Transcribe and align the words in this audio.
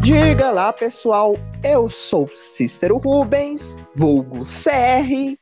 Diga 0.00 0.50
lá, 0.50 0.72
pessoal, 0.72 1.36
eu 1.62 1.90
sou 1.90 2.26
Cícero 2.34 2.96
Rubens, 2.96 3.76
vulgo 3.94 4.46
CR. 4.46 5.36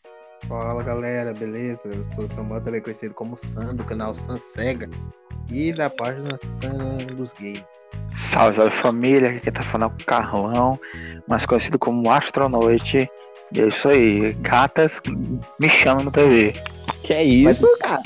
Fala 0.48 0.82
galera, 0.82 1.32
beleza? 1.32 1.82
Eu 1.86 2.04
sou 2.16 2.24
o 2.24 2.28
Samuel, 2.28 2.60
também 2.60 2.82
conhecido 2.82 3.14
como 3.14 3.38
Sam, 3.38 3.76
do 3.76 3.84
canal 3.84 4.16
Sam 4.16 4.36
Sega 4.38 4.90
e 5.52 5.72
da 5.72 5.88
página 5.88 6.38
Sam 6.50 6.96
dos 7.14 7.32
Games. 7.34 7.62
Salve, 8.16 8.56
salve 8.56 8.76
família, 8.76 9.30
aqui 9.30 9.50
tá 9.50 9.62
falando 9.62 9.90
com 9.90 10.02
o 10.02 10.06
Carlão, 10.06 10.72
mais 11.28 11.46
conhecido 11.46 11.78
como 11.78 12.10
Astronoite. 12.10 13.08
E 13.54 13.60
é 13.62 13.66
isso 13.68 13.88
aí, 13.88 14.32
gatas 14.34 15.00
me 15.58 15.70
chamam 15.70 16.04
no 16.04 16.12
PV. 16.12 16.52
Que 17.02 17.14
é 17.14 17.24
isso, 17.24 17.66
cara? 17.80 18.02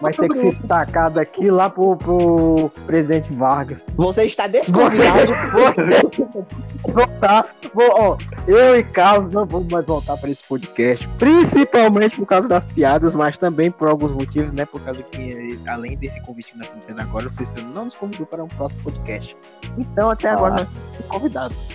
Vai 0.00 0.12
ter 0.12 0.28
que 0.28 0.36
ser 0.36 0.56
tacado 0.68 1.18
aqui 1.18 1.50
lá 1.50 1.68
pro, 1.68 1.96
pro 1.96 2.70
presidente 2.86 3.32
Vargas. 3.32 3.82
Você 3.96 4.24
está 4.24 4.44
Você, 4.46 4.52
desconfiado. 4.60 5.32
você 5.52 6.92
voltar. 6.92 7.46
Vou, 7.74 7.88
ó, 7.90 8.16
eu 8.46 8.76
e 8.78 8.84
Carlos 8.84 9.30
não 9.30 9.44
vamos 9.44 9.66
mais 9.72 9.86
voltar 9.86 10.16
para 10.16 10.30
esse 10.30 10.44
podcast. 10.44 11.08
Principalmente 11.18 12.18
por 12.18 12.26
causa 12.26 12.46
das 12.46 12.64
piadas, 12.64 13.14
mas 13.16 13.36
também 13.36 13.70
por 13.70 13.88
alguns 13.88 14.12
motivos, 14.12 14.52
né? 14.52 14.64
Por 14.64 14.80
causa 14.82 15.02
que, 15.02 15.58
além 15.66 15.96
desse 15.96 16.20
convite 16.20 16.52
que 16.52 16.58
nós 16.58 16.66
estamos 16.66 16.84
tendo 16.84 17.00
agora, 17.00 17.26
o 17.26 17.32
Cícero 17.32 17.66
não 17.74 17.86
nos 17.86 17.94
convidou 17.94 18.26
para 18.26 18.44
um 18.44 18.48
próximo 18.48 18.82
podcast. 18.84 19.36
Então, 19.76 20.10
até 20.10 20.28
agora, 20.28 20.54
Ah. 20.54 20.58
nós 20.60 20.70
estamos 20.70 21.06
convidados. 21.10 21.66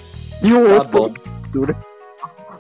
E 0.41 0.53
um 0.53 0.67
Tá 0.67 0.73
outro 0.75 0.89
bom. 0.91 1.13
futuro. 1.43 1.75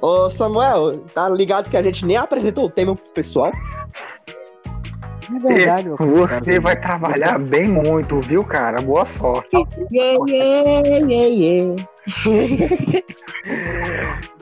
Ô, 0.01 0.29
Samuel, 0.29 1.05
tá 1.13 1.29
ligado 1.29 1.69
que 1.69 1.77
a 1.77 1.83
gente 1.83 2.05
nem 2.05 2.17
apresentou 2.17 2.65
o 2.65 2.69
tema 2.69 2.95
pro 2.95 3.05
pessoal? 3.13 3.51
É 5.33 5.47
verdade, 5.47 5.85
meu 5.85 5.95
Você 5.95 6.59
vai 6.59 6.75
trabalhar 6.75 7.39
bem 7.39 7.67
muito, 7.67 8.19
viu, 8.21 8.43
cara? 8.43 8.81
Boa 8.81 9.05
sorte. 9.17 9.49
Yeah, 9.91 10.17
yeah, 10.27 11.07
yeah, 11.07 11.27
yeah. 11.27 11.85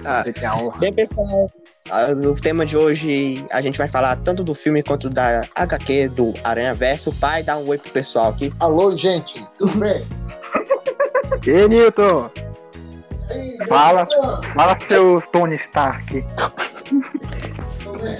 Ah, 0.05 0.23
Você 0.23 0.33
tem 0.33 0.45
a 0.45 0.55
honra. 0.55 0.77
Bem, 0.80 0.93
pessoal, 0.93 1.47
ah, 1.91 2.13
no 2.13 2.33
tema 2.35 2.65
de 2.65 2.77
hoje 2.77 3.45
a 3.52 3.61
gente 3.61 3.77
vai 3.77 3.87
falar 3.87 4.15
tanto 4.17 4.43
do 4.43 4.53
filme 4.53 4.81
quanto 4.81 5.09
da 5.09 5.41
HQ 5.55 6.09
do 6.09 6.33
Aranha 6.43 6.73
Verso. 6.73 7.11
Pai, 7.13 7.43
dá 7.43 7.57
um 7.57 7.67
oi 7.67 7.77
pro 7.77 7.91
pessoal 7.91 8.30
aqui. 8.30 8.53
Alô, 8.59 8.95
gente, 8.95 9.45
tudo 9.57 9.77
bem? 9.77 10.05
E 11.45 11.67
Newton? 11.67 12.30
Fala. 13.69 14.05
Fala 14.53 14.77
seu 14.87 15.21
Tony 15.31 15.55
Stark. 15.55 16.25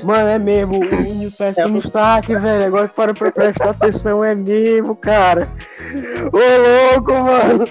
Mano, 0.03 0.30
é 0.30 0.39
mesmo. 0.39 0.80
O 0.80 0.86
Newton 0.86 1.36
parece 1.38 1.66
um 1.66 1.80
destaque, 1.80 2.36
velho. 2.36 2.66
Agora 2.66 2.88
para 2.88 3.14
pra 3.14 3.31
prestar 3.31 3.70
atenção, 3.72 4.23
é 4.23 4.36
mesmo, 4.36 4.95
cara. 4.95 5.47
Ô, 6.31 6.94
louco, 6.94 7.14
mano. 7.14 7.66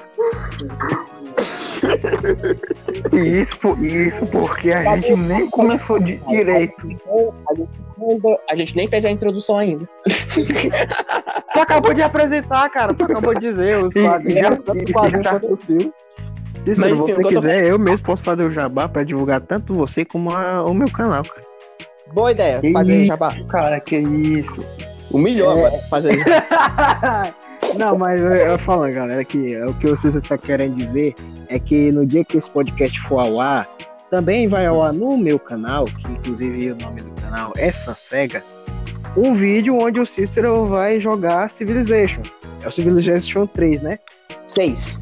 E 3.12 3.42
isso, 3.42 3.84
isso 3.84 4.26
porque 4.32 4.72
a 4.72 4.96
gente 4.96 5.14
nem 5.16 5.48
começou 5.48 5.98
de 5.98 6.16
direito. 6.28 6.74
A 7.50 7.54
gente, 7.54 7.70
a 8.50 8.56
gente 8.56 8.76
nem 8.76 8.88
fez 8.88 9.04
a 9.04 9.10
introdução 9.10 9.56
ainda. 9.58 9.86
Tu 11.54 11.60
acabou 11.60 11.94
de 11.94 12.02
apresentar, 12.02 12.68
cara. 12.70 12.92
Tu 12.94 13.04
acabou 13.04 13.34
de 13.34 13.40
dizer 13.50 13.78
os 13.82 13.94
E- 13.94 14.02
quadrinhos, 14.02 14.60
e- 14.60 14.78
e- 14.78 14.82
o 14.90 14.92
quadrinho 14.94 15.24
já- 15.24 15.40
mas, 16.77 16.92
enfim, 16.92 17.06
se 17.06 17.12
você 17.12 17.28
quiser, 17.28 17.64
eu... 17.66 17.78
mesmo 17.78 18.05
posso 18.05 18.22
fazer 18.22 18.44
o 18.44 18.50
jabá 18.50 18.88
pra 18.88 19.02
divulgar 19.02 19.41
tanto 19.41 19.74
você 19.74 20.05
como 20.05 20.30
a, 20.30 20.64
o 20.64 20.74
meu 20.74 20.91
canal, 20.91 21.22
cara. 21.22 21.47
Boa 22.12 22.33
ideia, 22.33 22.61
que 22.61 22.72
fazer 22.72 22.97
isso, 22.97 23.06
jabá. 23.06 23.34
Cara, 23.48 23.80
que 23.80 23.97
isso. 23.97 24.64
O 25.11 25.19
melhor, 25.19 25.56
é... 25.56 25.78
fazer 25.89 26.19
Não, 27.78 27.98
mas 27.98 28.20
eu, 28.20 28.34
eu 28.34 28.58
falo, 28.58 28.91
galera, 28.92 29.24
que 29.24 29.56
o 29.62 29.74
que 29.74 29.89
vocês 29.89 30.14
estão 30.14 30.36
tá 30.36 30.39
querendo 30.39 30.74
dizer 30.74 31.14
é 31.48 31.58
que 31.58 31.92
no 31.92 32.06
dia 32.06 32.24
que 32.24 32.39
esse 32.39 32.48
podcast 32.48 32.98
for 33.00 33.20
ao 33.20 33.41
ar, 33.41 33.69
também 34.11 34.48
vai 34.48 34.66
ao 34.66 34.83
ar 34.83 34.92
no 34.92 35.16
meu 35.19 35.39
canal, 35.39 35.84
que 35.84 36.12
inclusive 36.12 36.72
o 36.72 36.77
nome 36.77 37.02
do 37.02 37.20
canal 37.20 37.52
é 37.56 37.70
Sansega, 37.70 38.42
um 39.17 39.35
vídeo 39.35 39.77
onde 39.77 40.00
o 40.00 40.06
Cícero 40.06 40.67
vai 40.67 41.00
jogar 41.00 41.50
Civilization. 41.50 42.23
É 42.62 42.68
o 42.68 42.73
Civilization 42.73 43.46
3, 43.46 43.83
né? 43.83 43.98
6 44.46 44.98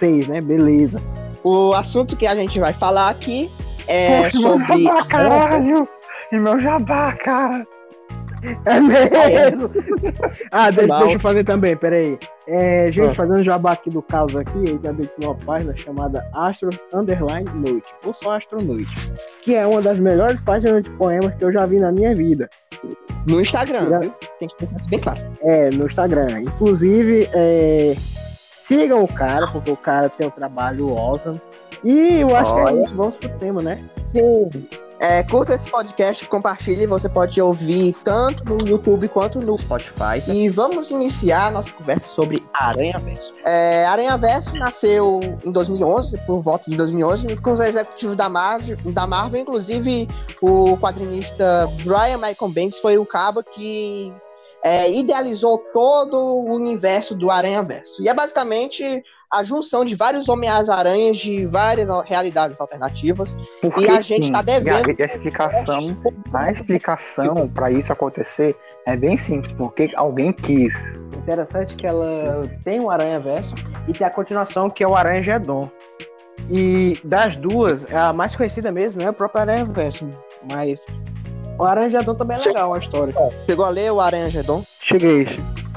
vocês, 0.00 0.26
né? 0.26 0.40
Beleza. 0.40 1.00
O 1.44 1.74
assunto 1.74 2.16
que 2.16 2.26
a 2.26 2.34
gente 2.34 2.58
vai 2.58 2.72
falar 2.72 3.10
aqui 3.10 3.50
é 3.86 4.22
Poxa, 4.22 4.38
sobre. 4.40 4.76
Meu 4.76 4.84
jabá, 4.84 5.06
caralho! 5.06 5.88
E 6.32 6.38
meu 6.38 6.58
jabá, 6.58 7.12
cara! 7.12 7.66
É 8.64 8.80
mesmo? 8.80 9.70
ah, 10.50 10.70
deixa, 10.70 10.98
deixa, 10.98 11.12
eu 11.12 11.20
fazer 11.20 11.44
também, 11.44 11.76
peraí. 11.76 12.18
É, 12.48 12.90
gente, 12.90 13.10
ah. 13.10 13.14
fazendo 13.14 13.44
jabá 13.44 13.72
aqui 13.72 13.90
do 13.90 14.00
caso 14.00 14.38
aqui, 14.38 14.58
ele 14.58 14.78
também 14.78 15.06
tem 15.06 15.28
uma 15.28 15.34
página 15.34 15.76
chamada 15.76 16.26
Astro 16.34 16.70
Underline 16.94 17.50
Noite, 17.54 17.88
ou 18.06 18.14
só 18.14 18.36
Astro 18.36 18.62
Noite, 18.62 18.94
que 19.42 19.54
é 19.54 19.66
uma 19.66 19.82
das 19.82 19.98
melhores 19.98 20.40
páginas 20.40 20.84
de 20.84 20.90
poemas 20.92 21.34
que 21.34 21.44
eu 21.44 21.52
já 21.52 21.66
vi 21.66 21.78
na 21.78 21.92
minha 21.92 22.14
vida. 22.14 22.48
No 23.28 23.42
Instagram, 23.42 23.94
é, 23.94 23.98
viu? 24.00 24.14
Tem 24.38 24.48
que 24.48 24.56
ficar 24.58 24.88
bem 24.88 24.98
claro. 24.98 25.20
É, 25.42 25.70
no 25.74 25.86
Instagram. 25.86 26.40
Inclusive, 26.40 27.28
é, 27.34 27.94
sigam 28.70 29.02
o 29.02 29.08
cara, 29.08 29.48
porque 29.48 29.70
o 29.70 29.76
cara 29.76 30.08
tem 30.08 30.28
um 30.28 30.30
trabalho 30.30 30.96
awesome. 30.96 31.40
E 31.82 32.20
eu 32.20 32.36
acho 32.36 32.54
que 32.54 32.60
Olha. 32.60 32.78
é 32.78 32.82
isso, 32.84 32.94
vamos 32.94 33.16
pro 33.16 33.28
tema, 33.30 33.62
né? 33.62 33.82
Sim. 34.12 34.50
É, 35.00 35.22
curta 35.22 35.54
esse 35.54 35.68
podcast, 35.70 36.28
compartilhe. 36.28 36.86
Você 36.86 37.08
pode 37.08 37.40
ouvir 37.40 37.96
tanto 38.04 38.44
no 38.44 38.68
YouTube 38.68 39.08
quanto 39.08 39.38
no 39.38 39.56
Spotify. 39.56 40.20
E 40.28 40.50
vamos 40.50 40.90
iniciar 40.90 41.46
a 41.46 41.50
nossa 41.50 41.72
conversa 41.72 42.06
sobre 42.08 42.42
Aranha 42.52 42.98
Verso. 42.98 43.32
É, 43.42 43.86
Aranha 43.86 44.16
Verso 44.18 44.54
nasceu 44.56 45.20
em 45.42 45.50
2011, 45.50 46.18
por 46.26 46.42
volta 46.42 46.70
de 46.70 46.76
2011, 46.76 47.34
com 47.38 47.52
os 47.52 47.60
executivos 47.60 48.14
da 48.14 48.28
Marvel, 48.28 48.76
da 48.92 49.06
Marvel 49.06 49.40
inclusive 49.40 50.06
o 50.42 50.76
quadrinista 50.76 51.66
Brian 51.82 52.18
Michael 52.18 52.50
Bendis 52.50 52.78
foi 52.78 52.98
o 52.98 53.06
cabo 53.06 53.42
que 53.42 54.12
é, 54.62 54.90
idealizou 54.90 55.58
todo 55.72 56.16
o 56.16 56.52
universo 56.54 57.14
do 57.14 57.30
Aranha 57.30 57.62
Verso. 57.62 58.02
E 58.02 58.08
é 58.08 58.14
basicamente 58.14 59.02
a 59.30 59.44
junção 59.44 59.84
de 59.84 59.94
vários 59.94 60.28
Homens-Aranhas 60.28 61.18
de 61.18 61.46
várias 61.46 61.88
realidades 62.04 62.60
alternativas. 62.60 63.36
Porque, 63.60 63.82
E 63.82 63.88
a 63.88 64.00
gente 64.00 64.26
sim, 64.26 64.32
tá 64.32 64.42
devendo- 64.42 64.90
e 64.90 65.02
a, 65.02 65.06
explicação, 65.06 65.78
a 66.32 66.50
explicação 66.52 67.48
pra 67.48 67.70
isso 67.70 67.92
acontecer 67.92 68.56
é 68.86 68.96
bem 68.96 69.16
simples, 69.16 69.52
porque 69.52 69.90
alguém 69.94 70.32
quis. 70.32 70.74
Interessante 71.16 71.76
que 71.76 71.86
ela 71.86 72.42
tem 72.64 72.80
o 72.80 72.90
Aranha 72.90 73.18
Verso 73.20 73.54
e 73.86 73.92
tem 73.92 74.04
a 74.06 74.10
continuação 74.10 74.68
que 74.68 74.82
é 74.82 74.88
o 74.88 74.96
Aranha 74.96 75.22
Gedon. 75.22 75.70
E 76.50 76.98
das 77.04 77.36
duas, 77.36 77.86
a 77.94 78.12
mais 78.12 78.34
conhecida 78.34 78.72
mesmo 78.72 79.00
é 79.02 79.10
o 79.10 79.12
próprio 79.12 79.42
Aranha 79.42 79.64
Verso. 79.64 80.08
Mas 80.50 80.84
o 81.60 81.64
Aranha 81.64 81.90
Gedon 81.90 82.14
também 82.14 82.36
é 82.38 82.40
legal 82.40 82.74
a 82.74 82.78
história. 82.78 83.12
Chegou 83.46 83.64
a 83.64 83.68
ler 83.68 83.92
o 83.92 84.00
Aranha 84.00 84.30
Gedon? 84.30 84.62
Cheguei. 84.80 85.28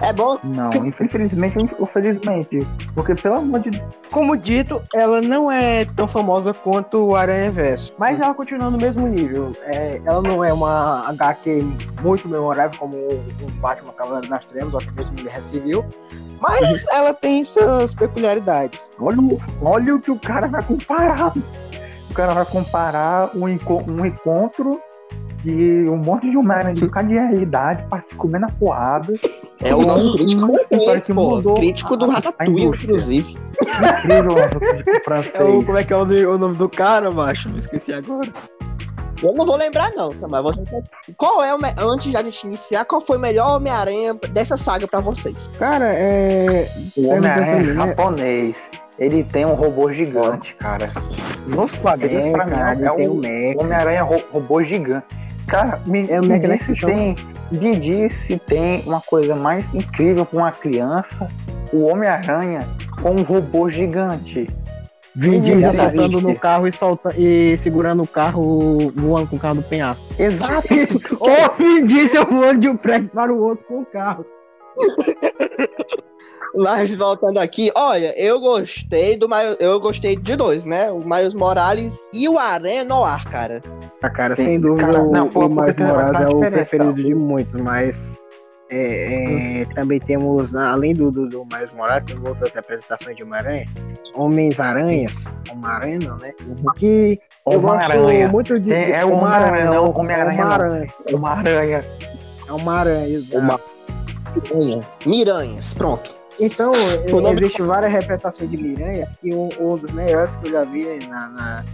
É 0.01 0.11
bom? 0.11 0.37
Não, 0.43 0.71
infelizmente 0.85 1.73
ou 1.79 1.85
felizmente. 1.85 2.65
Porque, 2.95 3.13
pelo 3.15 3.35
amor 3.35 3.59
de 3.61 3.69
Deus. 3.69 3.83
Como 4.11 4.35
dito, 4.35 4.81
ela 4.93 5.21
não 5.21 5.49
é 5.51 5.85
tão 5.85 6.07
famosa 6.07 6.53
quanto 6.53 6.97
o 7.09 7.15
Aranha 7.15 7.51
Verso, 7.51 7.93
mas 7.97 8.19
ela 8.19 8.33
continua 8.33 8.69
no 8.69 8.77
mesmo 8.77 9.07
nível. 9.07 9.53
É, 9.63 10.01
ela 10.03 10.21
não 10.21 10.43
é 10.43 10.51
uma 10.51 11.07
HQ 11.09 11.63
muito 12.01 12.27
memorável 12.27 12.77
como 12.77 12.97
o 12.97 13.51
Batman 13.61 13.93
Cavaleiro 13.93 14.27
das 14.27 14.43
Trevas 14.45 14.73
ou 14.73 14.79
até 14.81 14.91
mesmo 14.91 15.15
Guerra 15.15 15.41
Civil, 15.41 15.85
mas 16.41 16.85
ela 16.87 17.13
tem 17.13 17.45
suas 17.45 17.93
peculiaridades. 17.93 18.89
Olha, 18.99 19.21
o- 19.21 19.39
olha 19.61 19.95
o 19.95 20.01
que 20.01 20.11
o 20.11 20.19
cara 20.19 20.47
vai 20.47 20.63
comparar. 20.63 21.31
O 22.09 22.13
cara 22.13 22.33
vai 22.33 22.45
comparar 22.45 23.29
um, 23.35 23.47
enco- 23.47 23.83
um 23.89 24.05
encontro 24.05 24.81
de 25.43 25.89
um 25.89 25.97
monte 25.97 26.29
de 26.29 26.37
Homem-Aranha 26.37 26.75
de 26.75 26.87
cada 26.89 27.07
realidade 27.07 27.83
pra 27.89 28.01
se 28.01 28.15
comer 28.15 28.39
na 28.39 28.49
porrada. 28.49 29.13
É 29.61 29.75
o 29.75 29.81
nosso 29.81 30.13
crítico 30.15 30.53
francês, 30.53 31.07
pô. 31.07 31.53
Crítico 31.55 31.97
do 31.97 32.09
Ratatouille, 32.09 32.65
inclusive. 32.65 33.37
Incrível 33.61 34.31
o 34.31 34.59
crítico 34.59 35.03
francês. 35.03 35.35
É 35.35 35.43
o, 35.43 35.63
como 35.63 35.77
é 35.77 35.83
que 35.83 35.93
é 35.93 35.97
o, 35.97 36.33
o 36.33 36.37
nome 36.37 36.55
do 36.55 36.69
cara, 36.69 37.11
macho? 37.11 37.49
Me 37.51 37.59
esqueci 37.59 37.91
agora. 37.93 38.29
Eu 39.21 39.33
não 39.35 39.45
vou 39.45 39.55
lembrar, 39.55 39.89
não, 39.95 40.09
mas 40.29 40.43
você... 40.43 40.61
Qual 41.15 41.41
é 41.41 41.53
o... 41.55 41.57
me- 41.57 41.73
Antes 41.79 42.11
de 42.11 42.17
a 42.17 42.21
gente 42.23 42.43
iniciar, 42.45 42.83
qual 42.83 42.99
foi 42.99 43.15
o 43.15 43.19
melhor 43.21 43.55
Homem-Aranha 43.55 44.15
dessa 44.31 44.57
saga 44.57 44.85
pra 44.85 44.99
vocês? 44.99 45.35
Cara, 45.57 45.85
é. 45.93 46.67
O 46.97 47.07
Homem-Aranha 47.09 47.73
né? 47.73 47.87
japonês. 47.87 48.69
Ele 48.99 49.23
tem 49.23 49.45
um 49.45 49.53
robô 49.53 49.91
gigante, 49.93 50.53
cara. 50.55 50.87
Nos 51.47 51.71
quadrinhos, 51.77 52.25
É, 52.25 52.31
pra 52.31 52.45
mim, 52.45 52.83
é 52.83 52.91
o 52.91 53.13
Mecha. 53.15 53.61
Homem-Aranha 53.61 54.03
ro- 54.03 54.23
robô 54.31 54.61
gigante. 54.61 55.05
Cara, 55.47 55.79
me, 55.85 56.09
É 56.09 56.19
o 56.19 56.25
me 56.25 56.39
diz 56.39 56.65
se 56.65 56.73
tem, 56.73 57.15
me 57.51 57.75
diz 57.75 58.13
se 58.13 58.37
tem 58.37 58.81
uma 58.85 59.01
coisa 59.01 59.35
mais 59.35 59.65
incrível 59.73 60.25
pra 60.25 60.39
uma 60.39 60.51
criança, 60.51 61.29
o 61.71 61.87
Homem-Aranha 61.87 62.67
com 63.01 63.11
um 63.11 63.23
robô 63.23 63.69
gigante. 63.69 64.47
Saltando 65.75 66.03
existe. 66.05 66.23
no 66.23 66.39
carro 66.39 66.67
e, 66.67 66.73
solta, 66.73 67.13
e 67.15 67.57
segurando 67.61 68.01
o 68.01 68.07
carro, 68.07 68.91
voando 68.95 69.27
com 69.27 69.35
o 69.35 69.39
carro 69.39 69.55
do 69.55 69.61
penhasco. 69.63 70.03
Exato. 70.17 70.67
Ou 71.19 71.55
Vin 71.57 71.85
Diesel 71.85 72.25
voando 72.25 72.61
de 72.61 72.69
um 72.69 72.77
prédio 72.77 73.09
para 73.09 73.31
o 73.31 73.39
outro 73.39 73.63
com 73.67 73.81
o 73.81 73.85
carro. 73.85 74.25
Mas 76.55 76.93
voltando 76.95 77.39
aqui, 77.39 77.71
olha, 77.75 78.13
eu 78.17 78.39
gostei 78.39 79.17
do 79.17 79.27
Miles, 79.27 79.57
eu 79.59 79.79
gostei 79.79 80.15
de 80.15 80.35
dois, 80.35 80.63
né? 80.65 80.91
O 80.91 80.99
Miles 80.99 81.33
Morales 81.33 81.99
e 82.13 82.29
o 82.29 82.37
Aranha 82.37 82.83
Noir, 82.83 83.27
cara. 83.29 83.61
Ah, 84.01 84.09
cara, 84.09 84.35
Sim, 84.35 84.45
sem 84.45 84.59
dúvida, 84.59 84.85
cara, 84.91 85.01
o, 85.03 85.11
não, 85.11 85.29
pô, 85.29 85.45
o 85.45 85.49
Miles 85.49 85.77
uma 85.77 85.87
Morales 85.87 86.21
é 86.21 86.27
o 86.27 86.39
preferido 86.39 86.93
tá? 86.95 87.01
de 87.01 87.15
muitos, 87.15 87.59
mas 87.59 88.21
é, 88.69 89.61
é, 89.61 89.65
também 89.73 89.99
temos, 89.99 90.55
além 90.55 90.93
do, 90.93 91.09
do, 91.09 91.27
do 91.27 91.45
Miles 91.51 91.73
Morales, 91.73 92.03
temos 92.05 92.29
outras 92.29 92.53
representações 92.53 93.15
de 93.17 93.23
Homem-Aranha, 93.23 93.65
Homens-Aranhas, 94.15 95.25
Homem-Aranha, 95.51 95.99
né? 96.21 96.33
Que 96.77 97.19
eu 97.49 97.59
Homem-Aranha. 97.59 98.27
gosto 98.27 98.31
muito 98.31 98.59
de... 98.59 98.71
É- 98.73 98.91
é 98.97 99.05
Homem-Aranha, 99.05 99.65
não, 99.71 99.91
Homem-Aranha 99.91 100.37
não. 100.37 100.51
Homem-Aranha, 100.53 100.85
Uma 101.13 101.31
aranha. 101.31 101.81
é 102.47 102.51
uma 102.53 102.73
aranha, 102.73 103.07
exato. 103.07 103.37
Uma- 103.39 103.59
Miranhas, 105.05 105.73
pronto. 105.73 106.11
Então, 106.39 106.71
existem 107.37 107.65
várias 107.65 107.91
representações 107.91 108.49
de 108.49 108.57
miranhas 108.57 109.17
e 109.23 109.33
um, 109.33 109.49
um 109.59 109.77
dos 109.77 109.91
melhores 109.91 110.35
que 110.37 110.47
eu 110.47 110.51
já 110.51 110.63
vi 110.63 110.85
na, 111.07 111.29
na, 111.29 111.65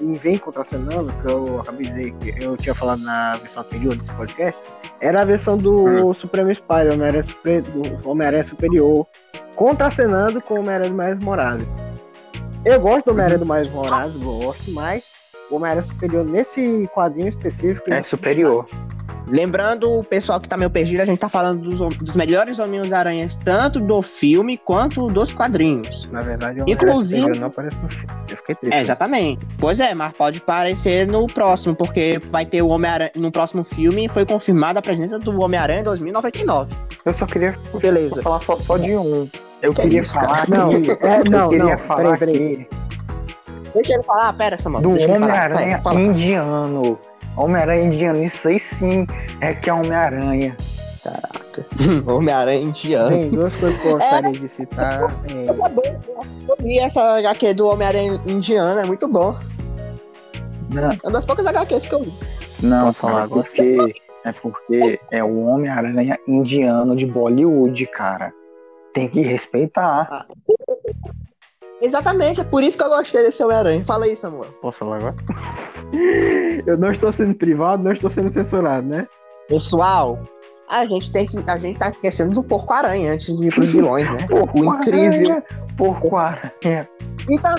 em 0.00 0.12
Vem 0.14 0.38
Contracenando, 0.38 1.12
que 1.22 1.30
eu 1.30 1.60
acabei 1.60 1.86
de 1.86 1.92
dizer 1.92 2.12
que 2.12 2.44
eu 2.44 2.56
tinha 2.56 2.74
falado 2.74 3.02
na 3.02 3.36
versão 3.36 3.62
anterior 3.62 3.94
desse 3.96 4.12
podcast, 4.14 4.60
era 5.00 5.22
a 5.22 5.24
versão 5.24 5.56
do 5.56 6.14
Supremo 6.14 6.52
Spider, 6.52 6.94
Homem-Aranha 6.94 7.24
Super, 7.24 7.62
Homem-Aranha 8.04 8.44
Superior, 8.44 9.06
contracenando 9.54 10.40
com 10.40 10.54
o 10.54 10.60
Homem-Aranha 10.60 10.90
do 10.90 10.96
Miles 10.96 11.24
Morales. 11.24 11.68
Eu 12.64 12.80
gosto 12.80 13.06
do 13.06 13.10
Homem-Aranha 13.12 13.38
do 13.38 13.46
Miles 13.46 13.70
Morales, 13.70 14.16
gosto, 14.16 14.70
mas 14.72 15.04
o 15.50 15.56
Homem-Aranha 15.56 15.82
Superior 15.82 16.24
nesse 16.24 16.88
quadrinho 16.94 17.28
específico 17.28 17.92
É 17.92 18.02
superior. 18.02 18.66
Lembrando, 19.26 19.90
o 19.98 20.04
pessoal 20.04 20.40
que 20.40 20.48
tá 20.48 20.56
meio 20.56 20.70
perdido, 20.70 21.00
a 21.00 21.04
gente 21.04 21.18
tá 21.18 21.28
falando 21.28 21.58
dos, 21.68 21.96
dos 21.96 22.14
melhores 22.14 22.58
Homens-Aranhas, 22.60 23.36
tanto 23.44 23.80
do 23.80 24.00
filme 24.00 24.56
quanto 24.56 25.08
dos 25.08 25.32
quadrinhos. 25.32 26.08
Na 26.12 26.20
verdade, 26.20 26.60
o 26.62 26.64
Inclusive- 26.68 27.38
não 27.38 27.48
aparece 27.48 27.76
no 27.82 27.88
filme. 27.90 28.06
Eu 28.30 28.36
fiquei 28.36 28.54
triste. 28.54 28.74
É, 28.76 28.80
exatamente. 28.80 29.44
Pois 29.58 29.80
é, 29.80 29.94
mas 29.94 30.12
pode 30.12 30.38
aparecer 30.38 31.06
no 31.08 31.26
próximo, 31.26 31.74
porque 31.74 32.20
vai 32.30 32.46
ter 32.46 32.62
o 32.62 32.68
Homem-Aranha. 32.68 33.10
No 33.16 33.32
próximo 33.32 33.64
filme 33.64 34.08
foi 34.08 34.24
confirmada 34.24 34.78
a 34.78 34.82
presença 34.82 35.18
do 35.18 35.42
Homem-Aranha 35.42 35.80
em 35.80 35.84
2099. 35.84 36.72
Eu 37.04 37.12
só 37.12 37.26
queria 37.26 37.56
Beleza. 37.80 38.22
falar 38.22 38.40
só, 38.42 38.56
só 38.56 38.76
de 38.78 38.96
um. 38.96 39.28
Eu 39.62 39.72
Que 39.74 39.82
queria 39.82 40.02
isso, 40.02 40.14
falar 40.14 40.48
Não, 40.48 40.80
que, 40.82 40.90
é, 40.92 41.24
não, 41.24 41.38
eu 41.44 41.48
queria 41.48 41.64
não, 41.64 41.78
falar 41.78 42.18
peraí, 42.18 42.38
peraí. 42.38 42.56
que 42.66 42.68
Deixa 43.74 43.92
ele 43.94 44.02
falar, 44.04 44.32
pera, 44.34 44.56
Samuel. 44.58 44.82
do. 44.82 44.90
Homem-Aranha 44.90 45.78
Fala, 45.80 45.96
fala. 45.96 46.00
Homem-Aranha 47.36 47.84
indiano, 47.84 48.24
isso 48.24 48.48
aí 48.48 48.58
sim 48.58 49.06
é 49.40 49.52
que 49.54 49.68
é 49.70 49.72
Homem-Aranha. 49.72 50.56
Homem-Aranha 52.06 52.60
indiano. 52.62 53.08
Tem 53.10 53.30
duas 53.30 53.54
coisas 53.56 53.80
que 53.80 53.86
eu 53.88 53.92
gostaria 53.92 54.32
de 54.32 54.48
citar. 54.48 55.02
é, 55.30 55.44
Tá 55.46 55.68
bom, 55.68 55.82
eu 56.48 56.56
vi 56.60 56.78
essa 56.78 57.00
HQ 57.18 57.54
do 57.54 57.68
Homem-Aranha 57.68 58.20
indiano, 58.26 58.80
é 58.80 58.84
muito 58.84 59.06
bom. 59.08 59.34
Não, 60.72 60.90
É 60.90 60.98
uma 61.04 61.12
das 61.12 61.24
poucas 61.24 61.46
HQs 61.46 61.86
que 61.86 61.94
eu 61.94 62.02
vi. 62.02 62.12
não 62.60 62.86
Posso 62.86 62.98
falar 63.00 63.22
agora? 63.24 63.44
porque 63.44 63.94
é 64.24 64.32
porque 64.32 65.00
é 65.12 65.22
o 65.22 65.46
Homem-Aranha 65.46 66.18
indiano 66.26 66.96
de 66.96 67.06
Bollywood, 67.06 67.86
cara. 67.86 68.32
Tem 68.92 69.08
que 69.08 69.20
respeitar. 69.20 70.26
Exatamente, 71.80 72.40
é 72.40 72.44
por 72.44 72.62
isso 72.62 72.78
que 72.78 72.84
eu 72.84 72.88
gostei 72.88 73.22
desse 73.22 73.42
Homem-Aranha. 73.42 73.84
Fala 73.84 74.06
aí, 74.06 74.16
Samuel. 74.16 74.50
Posso 74.62 74.78
falar 74.78 74.96
agora? 74.96 75.14
eu 76.66 76.78
não 76.78 76.90
estou 76.90 77.12
sendo 77.12 77.34
privado, 77.34 77.82
não 77.82 77.92
estou 77.92 78.10
sendo 78.10 78.32
censurado, 78.32 78.86
né? 78.86 79.06
Pessoal, 79.48 80.18
a 80.68 80.86
gente 80.86 81.10
tem 81.12 81.26
que. 81.26 81.38
A 81.48 81.58
gente 81.58 81.78
tá 81.78 81.88
esquecendo 81.88 82.34
do 82.34 82.42
Porco-Aranha 82.42 83.12
antes 83.12 83.36
de 83.36 83.46
ir 83.46 83.54
pros 83.54 83.68
vilões, 83.68 84.10
né? 84.10 84.26
o 84.30 84.64
incrível. 84.64 85.42
Porco-Aranha. 85.76 86.88
E, 87.28 87.38
tam- 87.38 87.54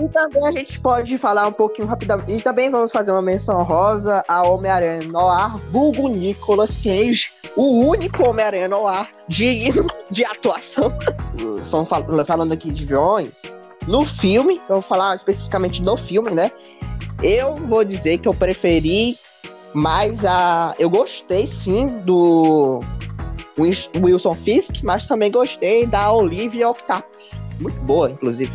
e 0.00 0.08
também 0.08 0.46
a 0.46 0.50
gente 0.52 0.78
pode 0.80 1.16
falar 1.18 1.46
um 1.46 1.52
pouquinho 1.52 1.88
rapidamente. 1.88 2.32
E 2.32 2.40
também 2.40 2.70
vamos 2.70 2.90
fazer 2.92 3.10
uma 3.10 3.22
menção 3.22 3.62
rosa 3.62 4.24
a 4.28 4.46
Homem-Aranha 4.46 5.00
Noir, 5.08 5.56
vulgo 5.70 6.08
Nicolas 6.08 6.76
Cage, 6.76 7.26
o 7.56 7.84
único 7.86 8.28
Homem-Aranha 8.28 8.68
Noir 8.68 9.08
digno 9.28 9.86
de 10.10 10.24
atuação. 10.24 10.92
Estamos 11.64 11.88
fal- 11.88 12.24
falando 12.26 12.52
aqui 12.52 12.70
de 12.70 12.84
vilões. 12.84 13.30
No 13.86 14.04
filme, 14.04 14.60
eu 14.68 14.76
vou 14.76 14.82
falar 14.82 15.16
especificamente 15.16 15.82
no 15.82 15.96
filme, 15.96 16.30
né? 16.30 16.50
Eu 17.22 17.54
vou 17.54 17.84
dizer 17.84 18.18
que 18.18 18.28
eu 18.28 18.34
preferi 18.34 19.16
mais 19.72 20.24
a. 20.24 20.74
Eu 20.78 20.88
gostei 20.90 21.46
sim 21.46 21.86
do 22.04 22.80
Wilson 23.58 24.34
Fisk, 24.34 24.82
mas 24.82 25.06
também 25.06 25.30
gostei 25.30 25.86
da 25.86 26.12
Olivia 26.12 26.68
Octopus. 26.68 27.30
Muito 27.58 27.80
boa, 27.80 28.10
inclusive. 28.10 28.52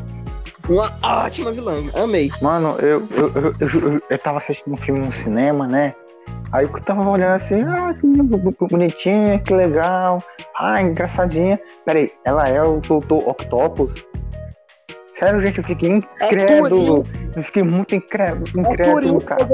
Uma 0.69 0.93
ótima 1.03 1.51
vilã, 1.51 1.75
amei. 1.95 2.31
Mano, 2.41 2.77
eu, 2.79 3.05
eu, 3.11 3.53
eu, 3.59 4.01
eu, 4.09 4.19
tava 4.19 4.37
assistindo 4.37 4.73
um 4.73 4.77
filme 4.77 5.01
no 5.01 5.11
cinema, 5.11 5.67
né? 5.67 5.93
Aí 6.53 6.65
eu 6.65 6.69
tava 6.81 7.07
olhando 7.09 7.33
assim, 7.33 7.63
ah, 7.63 7.93
que 7.93 8.67
bonitinha, 8.67 9.39
que 9.39 9.53
legal, 9.53 10.23
ah, 10.57 10.81
engraçadinha. 10.81 11.59
Peraí, 11.85 12.09
ela 12.23 12.43
é 12.47 12.61
o 12.61 12.79
Doutor 12.79 13.27
Octopus? 13.27 14.05
Sério, 15.13 15.41
gente, 15.41 15.57
eu 15.57 15.63
fiquei 15.63 15.89
incrédulo. 15.89 17.05
Eu 17.35 17.43
fiquei 17.43 17.63
muito 17.63 17.95
incré- 17.95 18.33
É 18.55 18.59
incrédulo, 18.59 19.21
cara. 19.21 19.47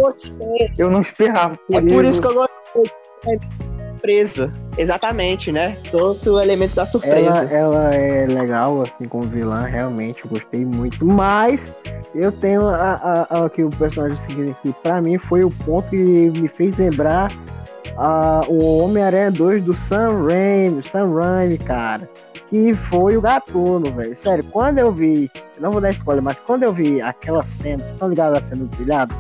Eu 0.78 0.92
não 0.92 1.02
esperava 1.02 1.56
por 1.56 1.76
É 1.76 1.80
isso. 1.80 1.96
por 1.96 2.06
isso 2.06 2.22
que 2.22 2.28
eu 2.28 2.34
gostei. 2.34 2.84
É 3.28 3.90
surpresa. 3.92 4.54
Exatamente, 4.80 5.52
né? 5.52 5.78
Trouxe 5.92 6.30
o 6.30 6.40
elemento 6.40 6.74
da 6.74 6.84
Ela, 6.84 6.90
surpresa. 6.92 7.44
ela 7.54 7.94
é 7.94 8.26
legal, 8.26 8.82
assim, 8.82 9.04
como 9.10 9.24
vilã, 9.26 9.60
realmente, 9.60 10.26
gostei 10.26 10.64
muito. 10.66 11.06
Mas 11.06 11.62
eu 12.16 12.32
tenho 12.32 12.66
a, 12.66 13.28
a, 13.30 13.46
a- 13.46 13.50
que 13.50 13.62
o 13.62 13.70
personagem 13.70 14.18
seguinte 14.30 14.52
aqui, 14.52 14.74
pra 14.82 15.02
mim, 15.02 15.18
foi 15.18 15.44
o 15.44 15.52
ponto 15.52 15.90
que 15.90 15.98
me 15.98 16.48
fez 16.48 16.78
lembrar 16.78 17.30
a, 17.98 18.42
o 18.48 18.80
Homem-Aranha 18.86 19.30
2 19.32 19.64
do 19.66 19.74
Sam 19.90 20.26
Raimi, 20.28 20.82
Sam 20.84 21.14
Raimi, 21.14 21.58
cara. 21.58 22.10
Que 22.50 22.74
foi 22.74 23.18
o 23.18 23.22
gatuno, 23.22 23.92
velho. 23.92 24.16
Sério, 24.16 24.44
quando 24.46 24.78
eu 24.80 24.92
vi, 24.94 25.30
não 25.60 25.72
vou 25.72 25.82
dar 25.82 25.90
spoiler, 25.92 26.24
mas 26.24 26.40
quando 26.40 26.64
eu 26.64 26.72
vi 26.74 27.00
aquela 27.02 27.44
cena, 27.44 27.80
vocês 27.84 27.92
estão 27.92 28.08
ligados 28.10 28.38
à 28.40 28.42
cena 28.42 28.64
do 28.64 28.76
telhado? 28.78 29.14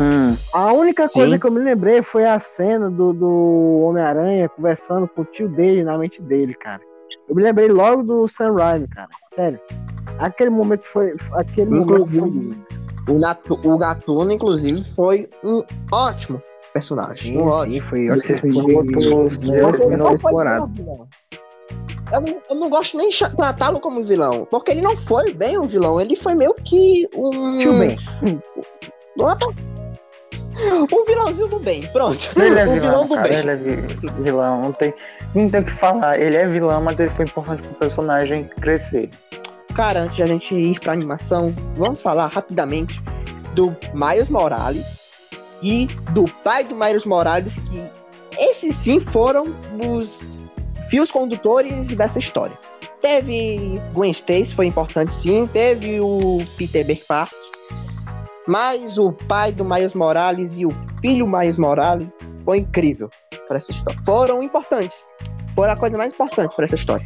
Hum, 0.00 0.36
A 0.52 0.72
única 0.72 1.08
coisa 1.08 1.32
Sim. 1.32 1.38
que 1.40 1.46
eu 1.46 1.50
me 1.50 1.60
lembrei 1.60 2.02
foi 2.02 2.24
a 2.24 2.38
cena 2.38 2.88
do, 2.88 3.12
do 3.12 3.80
Homem-Aranha 3.88 4.48
conversando 4.48 5.08
com 5.08 5.22
o 5.22 5.24
tio 5.24 5.48
dele 5.48 5.82
na 5.82 5.98
mente 5.98 6.22
dele, 6.22 6.54
cara. 6.54 6.80
Eu 7.28 7.34
me 7.34 7.42
lembrei 7.42 7.68
logo 7.68 8.02
do 8.02 8.28
Sam 8.28 8.54
Raimi, 8.54 8.86
cara. 8.88 9.08
Sério. 9.34 9.58
Aquele 10.18 10.50
momento 10.50 10.84
foi. 10.84 11.10
Aquele 11.32 11.70
momento 11.70 12.10
foi. 12.10 12.28
Inclusive, 12.28 12.58
o, 13.08 13.12
Natu- 13.18 13.60
o 13.64 13.78
Gatuno, 13.78 14.30
inclusive, 14.32 14.84
foi 14.94 15.28
um 15.42 15.62
ótimo 15.92 16.40
personagem. 16.72 17.32
Sim, 17.32 17.38
um 17.38 17.48
ótimo. 17.48 17.72
sim, 17.74 17.80
foi 17.80 18.10
ótimo. 18.10 18.38
foi 18.38 18.50
Foi 18.50 18.50
Porque 18.52 19.82
ele 19.82 19.90
não 19.90 19.96
não 19.98 20.06
foi 20.06 20.14
explorado. 20.14 20.72
vilão. 20.74 21.08
Eu 22.12 22.20
não, 22.22 22.36
eu 22.48 22.54
não 22.56 22.70
gosto 22.70 22.96
nem 22.96 23.10
tratá-lo 23.36 23.80
como 23.80 24.02
vilão, 24.02 24.46
porque 24.50 24.70
ele 24.70 24.80
não 24.80 24.96
foi 24.96 25.32
bem 25.34 25.58
um 25.58 25.66
vilão, 25.66 26.00
ele 26.00 26.16
foi 26.16 26.34
meio 26.34 26.54
que 26.54 27.06
um. 27.14 27.58
Tio 27.58 27.78
Ben. 27.78 27.98
Opa. 29.20 29.46
Um 30.92 31.04
vilãozinho 31.04 31.48
do 31.48 31.58
bem, 31.58 31.82
pronto. 31.92 32.28
Ele 32.36 32.58
é 32.58 32.66
um 32.66 32.72
vilão 32.72 32.80
vilão, 33.04 33.06
do 33.06 33.14
cara, 33.14 33.28
bem. 33.28 33.38
ele 33.38 33.50
é 33.50 33.56
vi- 33.56 33.86
vilão, 34.22 34.60
não 34.62 34.72
tem, 34.72 34.94
não 35.34 35.48
tem 35.48 35.60
o 35.60 35.64
que 35.64 35.72
falar. 35.72 36.20
Ele 36.20 36.36
é 36.36 36.46
vilão, 36.46 36.80
mas 36.80 36.98
ele 37.00 37.10
foi 37.10 37.24
importante 37.24 37.62
pro 37.62 37.74
personagem 37.74 38.44
crescer. 38.44 39.10
Cara, 39.74 40.00
antes 40.02 40.16
de 40.16 40.22
a 40.22 40.26
gente 40.26 40.54
ir 40.54 40.80
pra 40.80 40.92
animação, 40.92 41.54
vamos 41.76 42.00
falar 42.00 42.26
rapidamente 42.28 43.00
do 43.54 43.74
Miles 43.94 44.28
Morales 44.28 44.84
e 45.62 45.86
do 46.12 46.24
pai 46.42 46.64
do 46.64 46.74
Miles 46.74 47.04
Morales, 47.04 47.54
que 47.70 47.82
esses 48.38 48.74
sim 48.76 48.98
foram 49.00 49.44
os 49.96 50.20
fios 50.88 51.10
condutores 51.10 51.86
dessa 51.88 52.18
história. 52.18 52.56
Teve 53.00 53.80
Gwen 53.94 54.10
Stacy, 54.10 54.54
foi 54.54 54.66
importante 54.66 55.14
sim, 55.14 55.46
teve 55.46 56.00
o 56.00 56.38
Peter 56.56 56.84
Berpart, 56.84 57.32
mas 58.48 58.98
o 58.98 59.12
pai 59.12 59.52
do 59.52 59.64
Miles 59.64 59.94
Morales 59.94 60.56
e 60.56 60.64
o 60.66 60.70
filho 61.00 61.26
Miles 61.28 61.58
Morales 61.58 62.08
foi 62.44 62.58
incrível 62.58 63.10
para 63.46 63.58
essa 63.58 63.70
história. 63.70 64.00
Foram 64.04 64.42
importantes. 64.42 65.06
Foram 65.54 65.72
a 65.72 65.76
coisa 65.76 65.96
mais 65.98 66.12
importante 66.12 66.56
para 66.56 66.64
essa 66.64 66.74
história. 66.74 67.04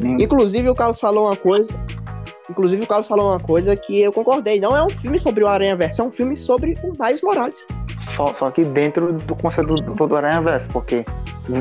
Nem- 0.00 0.22
Inclusive 0.22 0.68
o 0.68 0.74
Carlos 0.74 0.98
falou 0.98 1.26
uma 1.26 1.36
coisa. 1.36 1.72
Inclusive 2.50 2.82
o 2.82 2.86
Carlos 2.86 3.06
falou 3.06 3.28
uma 3.30 3.38
coisa 3.40 3.76
que 3.76 4.00
eu 4.00 4.10
concordei. 4.12 4.58
Não 4.58 4.74
é 4.74 4.82
um 4.82 4.88
filme 4.88 5.18
sobre 5.18 5.44
o 5.44 5.48
Aranha 5.48 5.76
Verso, 5.76 6.00
é 6.00 6.04
um 6.04 6.10
filme 6.10 6.36
sobre 6.36 6.74
o 6.82 6.92
Miles 7.02 7.20
Morales. 7.22 7.66
Só, 8.16 8.32
só 8.32 8.50
que 8.50 8.64
dentro 8.64 9.12
do 9.12 9.36
conceito 9.36 9.74
do, 9.74 10.06
do 10.06 10.16
Aranha 10.16 10.40
Verso, 10.40 10.68
porque. 10.70 11.04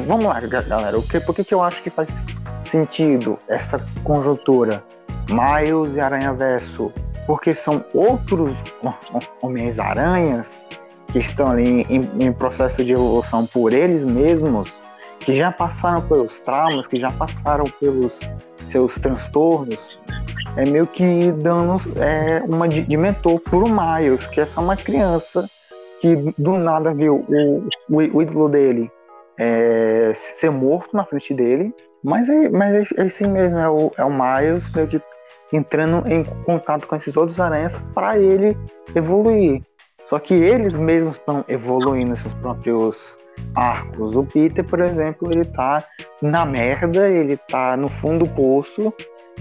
Vamos 0.06 0.25
lá, 0.25 0.39
ga- 0.41 0.62
galera. 0.62 0.98
O 0.98 1.03
que, 1.03 1.20
por 1.20 1.34
que, 1.36 1.44
que 1.44 1.53
eu 1.53 1.62
acho 1.62 1.82
que 1.84 1.89
faz 1.89 2.10
sentido 2.63 3.38
essa 3.48 3.79
conjuntura? 4.03 4.84
Miles 5.29 5.96
e 5.96 6.00
Aranha 6.00 6.34
Verso. 6.34 6.91
Porque 7.27 7.53
são 7.53 7.86
outros 7.93 8.55
ho- 8.81 8.88
ho- 9.13 9.19
Homens-Aranhas 9.43 10.65
que 11.12 11.19
estão 11.19 11.51
ali 11.51 11.86
em, 11.89 12.10
em 12.19 12.34
processo 12.34 12.84
de 12.84 12.93
evolução 12.93 13.46
por 13.46 13.74
eles 13.74 14.03
mesmos, 14.03 14.74
que 15.19 15.36
já 15.36 15.51
passaram 15.51 16.01
pelos 16.01 16.39
traumas, 16.39 16.88
que 16.88 17.00
já 17.00 17.12
passaram 17.12 17.65
pelos 17.79 18.17
seus 18.67 18.96
transtornos, 18.96 20.00
é 20.55 20.65
meio 20.65 20.88
que 20.88 21.31
dando 21.34 21.81
é, 22.01 22.41
uma 22.48 22.67
de, 22.67 22.81
de 22.81 22.98
mentor 22.98 23.39
pro 23.41 23.65
Miles, 23.67 24.25
que 24.27 24.41
é 24.41 24.46
só 24.46 24.62
uma 24.62 24.75
criança 24.75 25.48
que 26.01 26.15
do 26.38 26.57
nada 26.57 26.93
viu 26.93 27.25
o, 27.27 27.69
o, 27.89 28.17
o 28.17 28.22
ídolo 28.22 28.50
dele 28.50 28.91
é, 29.38 30.12
ser 30.15 30.50
morto 30.50 30.96
na 30.96 31.03
frente 31.05 31.34
dele. 31.34 31.74
Mas 32.03 32.29
é, 32.29 32.50
mas 32.50 32.91
é, 32.91 33.01
é 33.01 33.03
assim 33.03 33.27
mesmo, 33.27 33.57
é 33.57 33.69
o, 33.69 33.91
é 33.98 34.03
o 34.03 34.10
Miles 34.10 34.72
meio 34.74 34.88
que 34.88 35.01
entrando 35.51 36.08
em 36.08 36.24
contato 36.44 36.88
com 36.88 36.96
esses 36.96 37.16
outros 37.16 37.39
aranhas 37.39 37.74
para 37.94 38.18
ele 38.18 38.58
evoluir. 38.96 39.62
Só 40.06 40.20
que 40.20 40.34
eles 40.34 40.75
mesmos 40.75 41.18
estão 41.18 41.44
evoluindo 41.48 42.16
seus 42.16 42.34
próprios 42.36 43.18
arcos. 43.56 44.16
O 44.16 44.24
Peter, 44.24 44.63
por 44.63 44.80
exemplo, 44.80 45.32
ele 45.32 45.44
tá 45.44 45.84
na 46.22 46.46
merda, 46.46 47.10
ele 47.10 47.38
tá 47.38 47.75
no 47.75 47.88
fundo 47.88 48.25
do 48.25 48.32
poço 48.32 48.94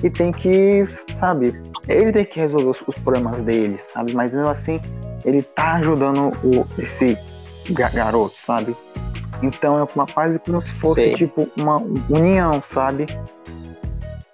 e 0.02 0.10
tem 0.10 0.32
que, 0.32 0.84
sabe, 1.14 1.54
ele 1.88 2.12
tem 2.12 2.25
que 2.25 2.40
resolver 2.40 2.66
os, 2.66 2.82
os 2.86 2.98
problemas 2.98 3.42
dele, 3.42 3.78
sabe? 3.78 4.14
Mas 4.14 4.34
mesmo 4.34 4.50
assim, 4.50 4.80
ele 5.25 5.42
tá 5.42 5.75
ajudando 5.75 6.32
o, 6.42 6.66
esse 6.82 7.16
garoto, 7.70 8.34
sabe? 8.44 8.76
Então 9.42 9.78
é 9.78 9.86
uma 9.94 10.06
quase 10.06 10.38
como 10.38 10.60
se 10.60 10.72
fosse 10.72 11.02
Sei. 11.02 11.14
tipo 11.14 11.48
uma 11.56 11.76
união, 12.08 12.62
sabe? 12.62 13.06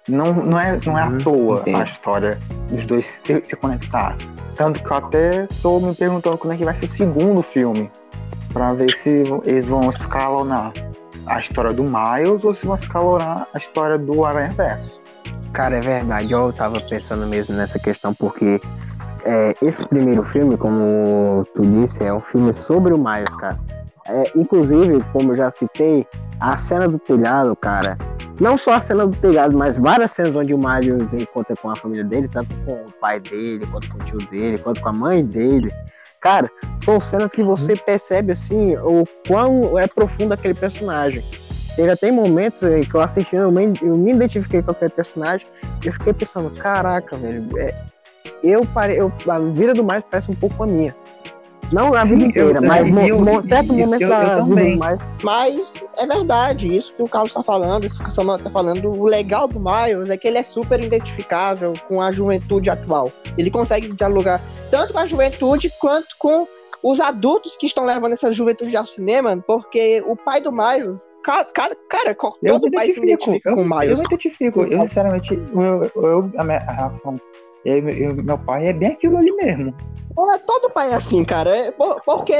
Não, 0.07 0.33
não, 0.33 0.59
é, 0.59 0.79
não 0.85 0.99
é 0.99 1.05
uhum, 1.05 1.17
à 1.17 1.23
toa 1.23 1.59
entendi. 1.61 1.81
a 1.81 1.85
história 1.85 2.39
dos 2.69 2.85
dois 2.85 3.05
se, 3.05 3.41
se 3.43 3.55
conectar. 3.55 4.15
Tanto 4.55 4.83
que 4.83 4.91
eu 4.91 4.97
até 4.97 5.47
tô 5.61 5.79
me 5.79 5.95
perguntando 5.95 6.37
como 6.37 6.53
é 6.53 6.57
que 6.57 6.65
vai 6.65 6.75
ser 6.75 6.85
o 6.85 6.89
segundo 6.89 7.41
filme. 7.41 7.89
Pra 8.51 8.73
ver 8.73 8.93
se 8.95 9.23
eles 9.45 9.65
vão 9.65 9.89
escalonar 9.89 10.71
a 11.25 11.39
história 11.39 11.73
do 11.73 11.83
Miles 11.83 12.43
ou 12.43 12.53
se 12.53 12.65
vão 12.65 12.75
escalonar 12.75 13.47
a 13.53 13.57
história 13.57 13.97
do 13.97 14.25
Aranha 14.25 14.51
Verso. 14.51 15.01
Cara, 15.53 15.77
é 15.77 15.81
verdade. 15.81 16.31
Eu 16.31 16.51
tava 16.51 16.79
pensando 16.81 17.25
mesmo 17.25 17.55
nessa 17.55 17.79
questão 17.79 18.13
porque 18.13 18.59
é, 19.23 19.55
esse 19.61 19.87
primeiro 19.87 20.23
filme, 20.25 20.57
como 20.57 21.45
tu 21.55 21.61
disse, 21.61 22.03
é 22.03 22.13
um 22.13 22.21
filme 22.21 22.53
sobre 22.67 22.93
o 22.93 22.97
Miles, 22.97 23.33
cara. 23.37 23.59
É, 24.05 24.23
inclusive, 24.35 25.01
como 25.13 25.31
eu 25.31 25.37
já 25.37 25.49
citei, 25.49 26.05
a 26.39 26.57
cena 26.57 26.87
do 26.87 26.99
telhado, 26.99 27.55
cara. 27.55 27.97
Não 28.39 28.57
só 28.57 28.73
a 28.73 28.81
cena 28.81 29.05
do 29.05 29.15
telhado, 29.15 29.55
mas 29.55 29.77
várias 29.77 30.11
cenas 30.11 30.35
onde 30.35 30.53
o 30.53 30.57
Mario 30.57 30.97
encontra 31.13 31.55
com 31.55 31.69
a 31.69 31.75
família 31.75 32.03
dele, 32.03 32.27
tanto 32.27 32.55
com 32.65 32.73
o 32.73 32.91
pai 32.99 33.19
dele, 33.19 33.65
quanto 33.67 33.89
com 33.89 33.97
o 33.97 34.05
tio 34.05 34.17
dele, 34.29 34.57
quanto 34.57 34.81
com 34.81 34.89
a 34.89 34.93
mãe 34.93 35.23
dele. 35.23 35.69
Cara, 36.19 36.49
são 36.83 36.99
cenas 36.99 37.31
que 37.31 37.43
você 37.43 37.75
percebe 37.75 38.31
assim 38.31 38.75
o 38.77 39.05
quão 39.27 39.77
é 39.77 39.87
profundo 39.87 40.33
aquele 40.33 40.53
personagem. 40.53 41.23
Teve 41.75 41.91
até 41.91 42.11
momentos 42.11 42.59
que 42.59 42.95
eu 42.95 43.01
assistindo, 43.01 43.43
eu 43.43 43.51
me, 43.51 43.73
eu 43.81 43.97
me 43.97 44.13
identifiquei 44.13 44.61
com 44.61 44.71
aquele 44.71 44.91
personagem 44.91 45.47
e 45.83 45.87
eu 45.87 45.93
fiquei 45.93 46.13
pensando, 46.13 46.49
caraca, 46.51 47.17
velho, 47.17 47.47
é, 47.57 47.75
eu, 48.43 48.65
pare, 48.65 48.95
eu 48.95 49.11
a 49.27 49.39
vida 49.39 49.73
do 49.73 49.83
Miles 49.83 50.03
parece 50.09 50.31
um 50.31 50.35
pouco 50.35 50.63
a 50.63 50.67
minha. 50.67 50.95
Não 51.73 51.93
a 51.95 52.03
vida 52.03 52.25
inteira, 52.25 52.59
eu, 52.59 52.61
mas 52.61 52.97
eu, 53.07 53.27
eu, 53.27 53.43
certo 53.43 53.73
momento 53.73 54.07
da 54.07 54.41
vida 54.41 54.77
mais. 54.77 54.99
Mas 55.23 55.73
é 55.97 56.05
verdade, 56.05 56.75
isso 56.75 56.93
que 56.95 57.01
o 57.01 57.07
Carlos 57.07 57.31
está 57.31 57.43
falando, 57.43 57.87
isso 57.87 57.97
que 57.97 58.09
o 58.09 58.11
Samuel 58.11 58.37
está 58.37 58.49
falando, 58.49 58.91
o 58.91 59.05
legal 59.05 59.47
do 59.47 59.59
Miles 59.59 60.11
é 60.11 60.17
que 60.17 60.27
ele 60.27 60.37
é 60.37 60.43
super 60.43 60.79
identificável 60.83 61.73
com 61.87 61.99
a 61.99 62.11
juventude 62.11 62.69
atual. 62.69 63.11
Ele 63.37 63.49
consegue 63.49 63.91
dialogar 63.91 64.39
tanto 64.69 64.93
com 64.93 64.99
a 64.99 65.07
juventude 65.07 65.71
quanto 65.79 66.07
com 66.19 66.47
os 66.83 66.99
adultos 66.99 67.57
que 67.57 67.65
estão 67.65 67.85
levando 67.85 68.13
essa 68.13 68.31
juventude 68.31 68.75
ao 68.75 68.85
cinema, 68.85 69.41
porque 69.47 70.03
o 70.05 70.15
pai 70.15 70.41
do 70.41 70.51
Miles, 70.51 71.09
cara, 71.23 71.45
cara, 71.45 71.77
cara 71.89 72.15
todo 72.45 72.69
pai 72.69 72.91
se 72.91 72.99
identifica 72.99 73.55
com 73.55 73.63
o 73.63 73.65
Miles. 73.65 73.91
Eu 73.91 73.97
me 73.97 74.05
identifico, 74.05 74.61
eu 74.61 74.81
sinceramente, 74.81 75.33
eu, 75.33 75.91
eu, 75.95 76.31
a 76.37 76.43
minha 76.43 76.59
reação 76.59 77.15
e 77.65 77.71
aí, 77.71 77.81
meu 77.81 78.37
pai 78.37 78.67
é 78.67 78.73
bem 78.73 78.89
aquilo 78.89 79.17
ali 79.17 79.31
mesmo. 79.31 79.73
É, 80.15 80.37
todo 80.39 80.69
pai 80.69 80.91
é 80.91 80.95
assim, 80.95 81.23
cara. 81.23 81.49
É 81.49 81.71
porque 82.05 82.35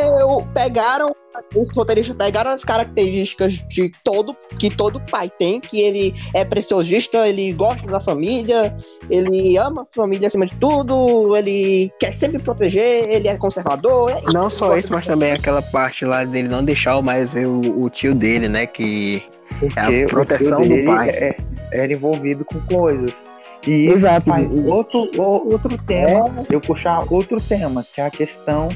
pegaram, 0.53 1.15
os 1.56 1.72
roteiristas 1.72 2.15
pegaram 2.15 2.51
as 2.51 2.63
características 2.63 3.53
de 3.70 3.92
todo, 4.03 4.32
que 4.60 4.70
todo 4.70 5.00
pai 5.00 5.30
tem, 5.39 5.60
que 5.60 5.82
ele 5.82 6.13
é 6.34 6.46
preciosista, 6.46 7.27
ele 7.27 7.51
gosta 7.53 7.88
da 7.88 8.00
família, 8.00 8.75
ele 9.10 9.58
ama 9.58 9.84
a 9.84 9.96
família 9.96 10.27
acima 10.27 10.46
de 10.46 10.56
tudo, 10.56 11.36
ele 11.36 11.92
quer 12.00 12.13
sempre 12.13 12.42
proteger, 12.42 13.10
ele 13.10 13.27
é 13.27 13.38
conservador. 13.38 14.12
É 14.12 14.32
não 14.32 14.50
só 14.50 14.77
isso, 14.77 14.92
mas 14.92 15.06
também 15.06 15.32
aquela 15.32 15.62
parte 15.62 16.06
lá 16.06 16.24
dele 16.24 16.48
não 16.48 16.63
deixar 16.63 17.01
mais 17.01 17.32
ver 17.32 17.48
o, 17.48 17.62
o 17.82 17.89
tio 17.89 18.13
dele, 18.13 18.48
né? 18.48 18.68
Que 18.68 19.24
porque 19.60 19.80
é 19.80 20.03
a 20.03 20.08
proteção 20.08 20.62
do 20.62 20.84
pai. 20.84 21.10
É, 21.10 21.38
era 21.72 21.92
envolvido 21.92 22.46
com 22.46 22.60
coisas 22.62 23.33
e 23.67 23.88
Exato. 23.88 24.29
faz 24.29 24.51
outro, 24.65 25.10
outro 25.17 25.77
tema, 25.86 26.25
é. 26.50 26.55
eu 26.55 26.60
puxar 26.60 27.03
outro 27.10 27.39
tema, 27.39 27.86
que 27.93 28.01
é 28.01 28.05
a 28.05 28.12
questão 28.12 28.67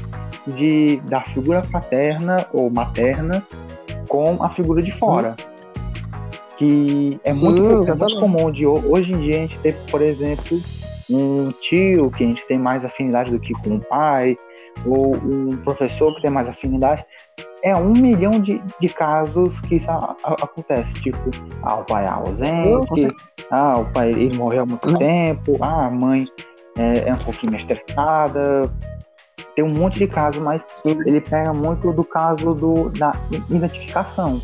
de, 0.46 0.96
da 1.08 1.20
figura 1.22 1.62
paterna 1.70 2.46
ou 2.52 2.70
materna 2.70 3.42
com 4.08 4.42
a 4.42 4.48
figura 4.48 4.82
de 4.82 4.90
fora. 4.90 5.36
Que 6.56 7.20
é 7.22 7.32
Sim, 7.32 7.40
muito, 7.40 7.90
é 7.90 7.94
muito 7.94 8.18
comum 8.18 8.50
de 8.50 8.66
hoje 8.66 9.12
em 9.12 9.20
dia 9.20 9.36
a 9.36 9.40
gente 9.40 9.58
ter, 9.58 9.76
por 9.90 10.02
exemplo, 10.02 10.60
um 11.08 11.52
tio 11.60 12.10
que 12.10 12.24
a 12.24 12.26
gente 12.26 12.46
tem 12.46 12.58
mais 12.58 12.84
afinidade 12.84 13.30
do 13.30 13.38
que 13.38 13.52
com 13.54 13.76
o 13.76 13.80
pai, 13.80 14.36
ou 14.84 15.16
um 15.16 15.56
professor 15.58 16.14
que 16.14 16.22
tem 16.22 16.30
mais 16.30 16.48
afinidade 16.48 17.04
é 17.62 17.74
um 17.76 17.92
milhão 17.92 18.30
de, 18.30 18.62
de 18.80 18.88
casos 18.88 19.58
que 19.60 19.76
isso 19.76 19.90
a, 19.90 20.16
a, 20.24 20.32
acontece. 20.34 20.92
Tipo, 20.94 21.30
ah, 21.62 21.76
o 21.76 21.84
pai 21.84 22.04
é 22.04 22.08
ausente, 22.08 23.16
ah, 23.50 23.78
o 23.78 23.84
pai 23.92 24.10
ele 24.10 24.36
morreu 24.36 24.62
há 24.62 24.66
muito 24.66 24.88
uhum. 24.88 24.96
tempo, 24.96 25.58
ah, 25.60 25.86
a 25.86 25.90
mãe 25.90 26.26
é, 26.76 27.08
é 27.08 27.12
um 27.12 27.18
pouquinho 27.18 27.52
mais 27.52 27.64
estressada. 27.64 28.70
Tem 29.54 29.64
um 29.64 29.74
monte 29.74 29.98
de 29.98 30.06
casos, 30.06 30.40
mas 30.40 30.62
Sim. 30.86 31.00
ele 31.04 31.20
pega 31.20 31.52
muito 31.52 31.92
do 31.92 32.04
caso 32.04 32.54
do, 32.54 32.90
da 32.90 33.12
identificação. 33.50 34.40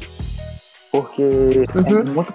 Porque 0.90 1.22
é 1.22 1.92
uhum. 1.92 2.00
é 2.00 2.04
muito 2.04 2.34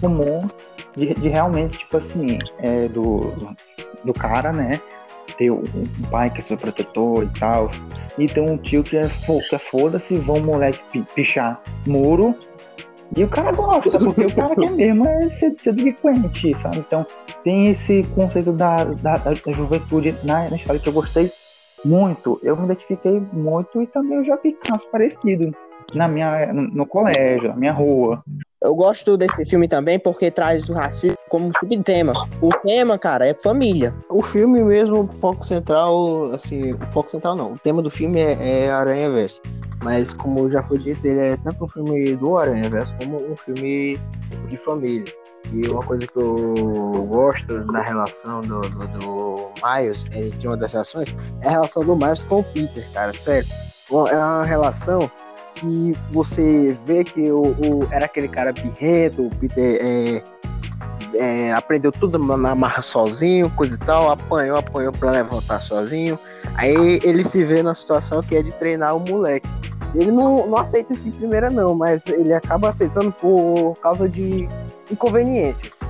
comum 0.00 0.48
de, 0.96 1.14
de, 1.14 1.28
realmente, 1.28 1.78
tipo 1.78 1.96
assim, 1.96 2.38
é, 2.60 2.88
do, 2.88 3.32
do 4.04 4.12
cara, 4.12 4.52
né? 4.52 4.80
Ter 5.38 5.50
um 5.50 5.62
pai 6.10 6.28
que 6.30 6.40
é 6.40 6.44
seu 6.44 6.56
protetor 6.56 7.24
e 7.24 7.38
tal 7.38 7.70
e 8.18 8.26
tem 8.26 8.42
um 8.42 8.56
tio 8.56 8.82
que 8.82 8.96
é, 8.96 9.08
que 9.08 9.54
é 9.54 9.58
foda-se, 9.58 10.18
vão 10.18 10.40
moleque 10.40 11.02
pichar 11.14 11.60
muro. 11.86 12.34
E 13.16 13.24
o 13.24 13.28
cara 13.28 13.52
gosta, 13.52 13.98
porque 13.98 14.26
o 14.26 14.34
cara 14.34 14.54
quer 14.54 14.70
mesmo 14.70 15.06
é 15.06 15.28
ser, 15.30 15.54
ser 15.58 15.72
delinquente, 15.72 16.52
sabe? 16.54 16.78
Então 16.78 17.06
tem 17.42 17.68
esse 17.68 18.02
conceito 18.14 18.52
da, 18.52 18.84
da, 18.84 19.16
da 19.16 19.34
juventude 19.34 20.14
na, 20.24 20.50
na, 20.50 20.56
história 20.56 20.80
que 20.80 20.88
eu 20.88 20.92
gostei 20.92 21.30
muito. 21.84 22.38
Eu 22.42 22.56
me 22.56 22.64
identifiquei 22.64 23.22
muito 23.32 23.80
e 23.80 23.86
também 23.86 24.18
eu 24.18 24.24
já 24.24 24.36
vi 24.36 24.52
casos 24.52 24.86
parecidos 24.86 25.52
na 25.94 26.06
minha, 26.06 26.52
no, 26.52 26.62
no 26.62 26.86
colégio, 26.86 27.48
na 27.48 27.56
minha 27.56 27.72
rua. 27.72 28.22
Eu 28.60 28.74
gosto 28.74 29.16
desse 29.16 29.44
filme 29.44 29.68
também 29.68 30.00
porque 30.00 30.32
traz 30.32 30.68
o 30.68 30.72
racismo 30.72 31.16
como 31.28 31.52
subtema. 31.60 32.12
O 32.42 32.48
tema, 32.48 32.98
cara, 32.98 33.28
é 33.28 33.32
família. 33.32 33.94
O 34.10 34.20
filme 34.20 34.64
mesmo, 34.64 35.02
o 35.02 35.06
foco 35.06 35.46
central, 35.46 36.32
assim, 36.32 36.72
o 36.72 36.78
foco 36.92 37.08
central 37.08 37.36
não. 37.36 37.52
O 37.52 37.58
tema 37.58 37.80
do 37.80 37.90
filme 37.90 38.18
é, 38.18 38.64
é 38.64 38.70
Aranha 38.72 39.10
Verso. 39.10 39.40
Mas 39.84 40.12
como 40.12 40.50
já 40.50 40.60
foi 40.64 40.78
dito, 40.78 41.06
ele 41.06 41.20
é 41.20 41.36
tanto 41.36 41.66
um 41.66 41.68
filme 41.68 42.16
do 42.16 42.36
Aranha 42.36 42.68
Verso 42.68 42.92
como 43.00 43.16
um 43.30 43.36
filme 43.36 43.96
de 44.48 44.56
família. 44.58 45.14
E 45.52 45.68
uma 45.68 45.84
coisa 45.84 46.04
que 46.04 46.16
eu 46.16 47.06
gosto 47.08 47.64
da 47.66 47.80
relação 47.80 48.40
do, 48.40 48.60
do, 48.60 48.88
do 48.98 49.50
Miles, 49.62 50.04
entre 50.12 50.48
uma 50.48 50.56
das 50.56 50.72
relações, 50.72 51.14
é 51.42 51.46
a 51.46 51.50
relação 51.52 51.84
do 51.84 51.96
Miles 51.96 52.24
com 52.24 52.38
o 52.38 52.44
Peter, 52.44 52.84
cara, 52.92 53.12
sério. 53.12 53.48
É 54.10 54.16
uma 54.16 54.44
relação 54.44 55.08
que 55.58 55.92
você 56.10 56.76
vê 56.86 57.04
que 57.04 57.30
o, 57.30 57.42
o 57.42 57.88
era 57.90 58.04
aquele 58.04 58.28
cara 58.28 58.52
birrento, 58.52 59.30
é, 59.56 60.22
é, 61.14 61.52
aprendeu 61.52 61.90
tudo 61.90 62.18
na 62.18 62.54
marra 62.54 62.82
sozinho, 62.82 63.50
coisa 63.50 63.74
e 63.74 63.78
tal, 63.78 64.10
apanhou, 64.10 64.56
apanhou 64.56 64.92
para 64.92 65.10
levantar 65.10 65.60
sozinho. 65.60 66.18
Aí 66.54 67.00
ele 67.02 67.24
se 67.24 67.44
vê 67.44 67.62
na 67.62 67.74
situação 67.74 68.22
que 68.22 68.36
é 68.36 68.42
de 68.42 68.52
treinar 68.52 68.96
o 68.96 69.00
moleque. 69.00 69.48
Ele 69.94 70.10
não, 70.10 70.46
não 70.46 70.58
aceita 70.58 70.92
isso 70.92 71.04
de 71.04 71.10
primeira, 71.12 71.48
não, 71.48 71.74
mas 71.74 72.06
ele 72.06 72.32
acaba 72.32 72.68
aceitando 72.68 73.10
por 73.10 73.74
causa 73.80 74.08
de 74.08 74.48
inconveniências. 74.90 75.80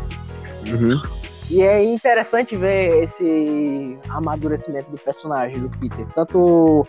Uhum. 0.69 1.01
E 1.50 1.62
é 1.62 1.83
interessante 1.83 2.55
ver 2.57 3.05
esse 3.05 3.99
amadurecimento 4.11 4.90
do 4.90 4.99
personagem 4.99 5.59
do 5.59 5.71
Peter. 5.78 6.07
Tanto 6.14 6.87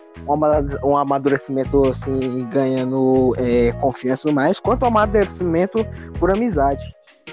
um 0.84 0.98
amadurecimento 0.98 1.90
assim, 1.90 2.46
ganhando 2.50 3.34
é, 3.38 3.72
confiança 3.80 4.32
mais, 4.32 4.60
quanto 4.60 4.84
um 4.84 4.90
amadurecimento 4.90 5.86
por 6.20 6.30
amizade. 6.30 6.84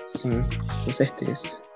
Sim, 0.06 0.44
com 0.84 0.92
certeza. 0.92 1.66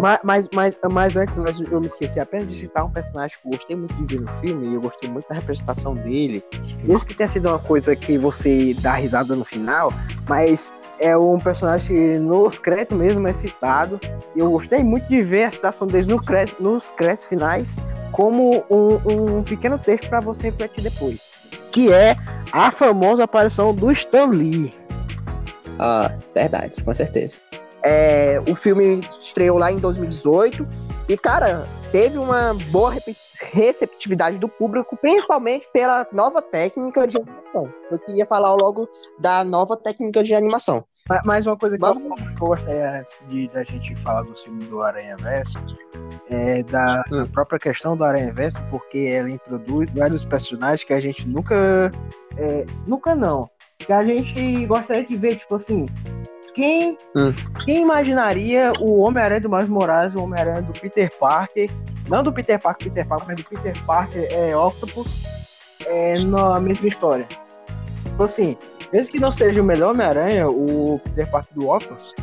Mas, 0.00 0.20
mas, 0.22 0.48
mas, 0.54 0.78
mas 0.90 1.16
antes 1.16 1.36
eu 1.38 1.80
me 1.80 1.86
esqueci 1.86 2.20
apenas 2.20 2.48
de 2.48 2.54
citar 2.54 2.84
um 2.84 2.90
personagem 2.90 3.36
que 3.40 3.48
eu 3.48 3.52
gostei 3.52 3.76
muito 3.76 3.94
de 3.94 4.16
ver 4.16 4.22
no 4.22 4.40
filme 4.40 4.68
e 4.68 4.74
eu 4.74 4.80
gostei 4.80 5.10
muito 5.10 5.28
da 5.28 5.34
representação 5.34 5.94
dele. 5.94 6.44
Mesmo 6.82 7.06
que 7.06 7.14
tenha 7.14 7.28
sido 7.28 7.48
uma 7.48 7.58
coisa 7.58 7.96
que 7.96 8.16
você 8.16 8.74
dá 8.74 8.94
risada 8.94 9.34
no 9.34 9.44
final, 9.44 9.92
mas 10.28 10.72
é 10.98 11.16
um 11.16 11.38
personagem 11.38 11.96
que 11.96 12.18
nos 12.18 12.58
créditos 12.58 12.96
mesmo 12.96 13.26
é 13.26 13.32
citado. 13.32 14.00
E 14.34 14.38
eu 14.38 14.50
gostei 14.50 14.82
muito 14.82 15.08
de 15.08 15.22
ver 15.22 15.44
a 15.44 15.50
citação 15.50 15.86
deles 15.86 16.06
no 16.06 16.22
crédito, 16.22 16.62
nos 16.62 16.90
créditos 16.90 17.26
finais 17.26 17.74
como 18.12 18.64
um, 18.70 19.38
um 19.38 19.42
pequeno 19.42 19.78
texto 19.78 20.08
para 20.08 20.20
você 20.20 20.44
refletir 20.44 20.82
depois. 20.82 21.28
Que 21.72 21.92
é 21.92 22.16
a 22.52 22.70
famosa 22.70 23.24
aparição 23.24 23.74
do 23.74 23.90
Stan 23.90 24.26
Lee. 24.26 24.72
Ah, 25.78 26.12
verdade, 26.32 26.80
com 26.82 26.94
certeza. 26.94 27.36
É, 27.82 28.40
o 28.48 28.54
filme 28.54 29.00
estreou 29.20 29.58
lá 29.58 29.70
em 29.70 29.78
2018 29.78 30.66
e, 31.08 31.18
cara, 31.18 31.64
teve 31.94 32.18
uma 32.18 32.54
boa 32.72 32.92
receptividade 33.52 34.36
do 34.36 34.48
público, 34.48 34.96
principalmente 34.96 35.68
pela 35.72 36.04
nova 36.10 36.42
técnica 36.42 37.06
de 37.06 37.16
animação. 37.16 37.72
Eu 37.88 38.00
queria 38.00 38.26
falar 38.26 38.52
logo 38.54 38.88
da 39.20 39.44
nova 39.44 39.76
técnica 39.76 40.24
de 40.24 40.34
animação. 40.34 40.84
Mais 41.24 41.46
uma 41.46 41.56
coisa 41.56 41.78
que 41.78 41.84
eu, 41.84 41.88
eu 41.88 42.36
gostaria 42.36 42.98
antes 42.98 43.22
de 43.28 43.46
da 43.46 43.62
gente 43.62 43.94
falar 43.94 44.22
do 44.22 44.34
filme 44.36 44.64
do 44.64 44.82
Aranha 44.82 45.16
Verso 45.18 45.56
é 46.28 46.64
da 46.64 47.04
hum. 47.12 47.26
própria 47.26 47.60
questão 47.60 47.96
do 47.96 48.02
Aranha 48.02 48.32
Verso, 48.32 48.60
porque 48.72 48.98
ela 48.98 49.30
introduz 49.30 49.88
vários 49.92 50.24
personagens 50.24 50.82
que 50.82 50.94
a 50.94 50.98
gente 50.98 51.28
nunca. 51.28 51.92
É, 52.36 52.66
nunca 52.88 53.14
não. 53.14 53.48
Que 53.78 53.92
a 53.92 54.02
gente 54.02 54.66
gostaria 54.66 55.04
de 55.04 55.16
ver, 55.16 55.36
tipo 55.36 55.54
assim, 55.54 55.86
quem, 56.54 56.96
hum. 57.14 57.34
quem 57.64 57.82
imaginaria 57.82 58.72
o 58.80 59.00
Homem-Aranha 59.00 59.40
do 59.40 59.50
Miles 59.50 59.68
Morales, 59.68 60.14
o 60.14 60.22
Homem-Aranha 60.22 60.62
do 60.62 60.72
Peter 60.72 61.10
Parker, 61.18 61.68
não 62.08 62.22
do 62.22 62.32
Peter 62.32 62.58
Parker, 62.58 62.88
Peter 62.88 63.06
Parker, 63.06 63.26
mas 63.26 63.36
do 63.36 63.44
Peter 63.44 63.84
Parker 63.84 64.28
é 64.30 64.56
Octopus, 64.56 65.06
é, 65.86 66.18
na 66.20 66.60
mesma 66.60 66.86
história. 66.86 67.26
Tipo 68.04 68.22
assim, 68.22 68.56
mesmo 68.92 69.12
que 69.12 69.20
não 69.20 69.32
seja 69.32 69.60
o 69.60 69.64
melhor 69.64 69.92
Homem-Aranha, 69.92 70.48
o 70.48 71.00
Peter 71.04 71.28
Parker 71.28 71.54
do 71.54 71.68
Octopus, 71.68 72.14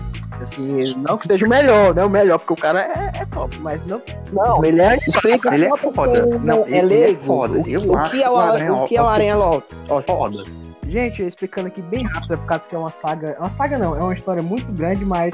assim, 0.41 0.95
não 0.95 1.17
que 1.17 1.27
seja 1.27 1.45
o 1.45 1.49
melhor, 1.49 1.93
né? 1.93 2.03
O 2.03 2.09
melhor, 2.09 2.39
porque 2.39 2.53
o 2.53 2.55
cara 2.55 2.81
é, 2.81 3.21
é 3.21 3.25
top, 3.25 3.57
mas 3.59 3.85
não. 3.85 4.01
Não, 4.31 4.63
ele 4.65 4.81
é. 4.81 4.95
Explica, 4.95 5.53
ele 5.53 5.65
é 5.65 5.77
foda. 5.77 6.25
Não, 6.39 6.65
ele, 6.67 6.77
ele 6.77 7.11
é 7.11 7.15
foda. 7.17 7.59
O, 7.59 7.67
eu 7.67 7.81
o, 7.81 8.09
que 8.09 8.23
é 8.23 8.29
o, 8.29 8.33
o, 8.33 8.83
o 8.83 8.87
que 8.87 8.97
é 8.97 9.01
o 9.01 9.07
Aranha 9.07 9.35
Logo? 9.35 9.63
Foda. 10.05 10.43
Gente, 10.91 11.23
explicando 11.23 11.69
aqui 11.69 11.81
bem 11.81 12.03
rápido, 12.03 12.33
é 12.33 12.37
por 12.37 12.45
causa 12.45 12.67
que 12.67 12.75
é 12.75 12.77
uma 12.77 12.89
saga. 12.89 13.29
É 13.29 13.39
uma 13.39 13.49
saga 13.49 13.77
não, 13.77 13.95
é 13.95 14.03
uma 14.03 14.13
história 14.13 14.43
muito 14.43 14.69
grande, 14.73 15.05
mas 15.05 15.33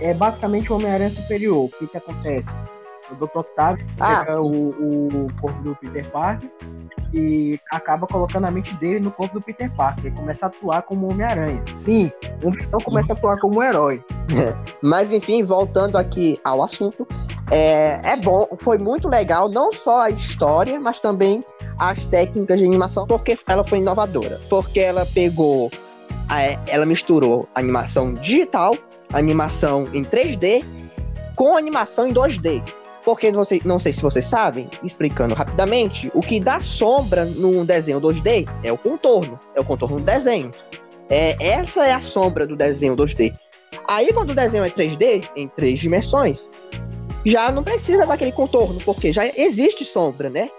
é 0.00 0.12
basicamente 0.12 0.72
o 0.72 0.74
Homem-Aranha 0.74 1.10
Superior. 1.10 1.66
O 1.66 1.68
que 1.68 1.86
que 1.86 1.96
acontece? 1.96 2.50
O 3.08 3.14
Dr. 3.14 3.38
Octavio 3.38 3.86
ah. 4.00 4.24
pega 4.24 4.40
o, 4.42 4.70
o 4.70 5.26
corpo 5.40 5.62
do 5.62 5.76
Peter 5.76 6.10
Parker 6.10 6.50
e 7.12 7.58
acaba 7.72 8.06
colocando 8.06 8.46
a 8.46 8.50
mente 8.50 8.74
dele 8.74 9.00
no 9.00 9.10
corpo 9.10 9.38
do 9.38 9.44
Peter 9.44 9.70
Parker. 9.74 10.06
Ele 10.06 10.16
começa 10.16 10.46
a 10.46 10.48
atuar 10.48 10.82
como 10.82 11.10
Homem-Aranha. 11.10 11.62
Sim, 11.70 12.10
o 12.44 12.50
vilão 12.50 12.80
começa 12.82 13.12
a 13.12 13.16
atuar 13.16 13.38
como 13.38 13.60
um 13.60 13.62
herói. 13.62 14.02
Mas 14.82 15.12
enfim, 15.12 15.42
voltando 15.42 15.96
aqui 15.96 16.38
ao 16.44 16.62
assunto, 16.62 17.06
é, 17.50 18.00
é 18.02 18.16
bom, 18.16 18.48
foi 18.58 18.78
muito 18.78 19.08
legal, 19.08 19.48
não 19.48 19.72
só 19.72 20.02
a 20.02 20.10
história, 20.10 20.80
mas 20.80 20.98
também 20.98 21.40
as 21.78 22.04
técnicas 22.06 22.58
de 22.58 22.66
animação, 22.66 23.06
porque 23.06 23.38
ela 23.46 23.64
foi 23.64 23.78
inovadora. 23.78 24.40
Porque 24.48 24.80
ela 24.80 25.06
pegou, 25.06 25.70
ela 26.66 26.84
misturou 26.84 27.48
animação 27.54 28.14
digital, 28.14 28.74
animação 29.12 29.88
em 29.92 30.02
3D, 30.02 30.64
com 31.36 31.56
animação 31.56 32.06
em 32.08 32.12
2D. 32.12 32.62
Porque 33.06 33.30
não 33.30 33.44
sei, 33.44 33.62
não 33.64 33.78
sei 33.78 33.92
se 33.92 34.02
vocês 34.02 34.26
sabem, 34.26 34.68
explicando 34.82 35.32
rapidamente, 35.32 36.10
o 36.12 36.20
que 36.20 36.40
dá 36.40 36.58
sombra 36.58 37.24
num 37.24 37.64
desenho 37.64 38.00
2D 38.00 38.46
é 38.64 38.72
o 38.72 38.76
contorno, 38.76 39.38
é 39.54 39.60
o 39.60 39.64
contorno 39.64 39.98
do 39.98 40.04
desenho. 40.04 40.50
É, 41.08 41.36
essa 41.40 41.86
é 41.86 41.92
a 41.92 42.00
sombra 42.00 42.44
do 42.44 42.56
desenho 42.56 42.96
2D. 42.96 43.32
Aí 43.86 44.12
quando 44.12 44.32
o 44.32 44.34
desenho 44.34 44.64
é 44.64 44.68
3D, 44.68 45.28
em 45.36 45.46
três 45.46 45.78
dimensões, 45.78 46.50
já 47.24 47.52
não 47.52 47.62
precisa 47.62 48.04
daquele 48.04 48.32
contorno, 48.32 48.80
porque 48.84 49.12
já 49.12 49.24
existe 49.24 49.84
sombra, 49.84 50.28
né? 50.28 50.50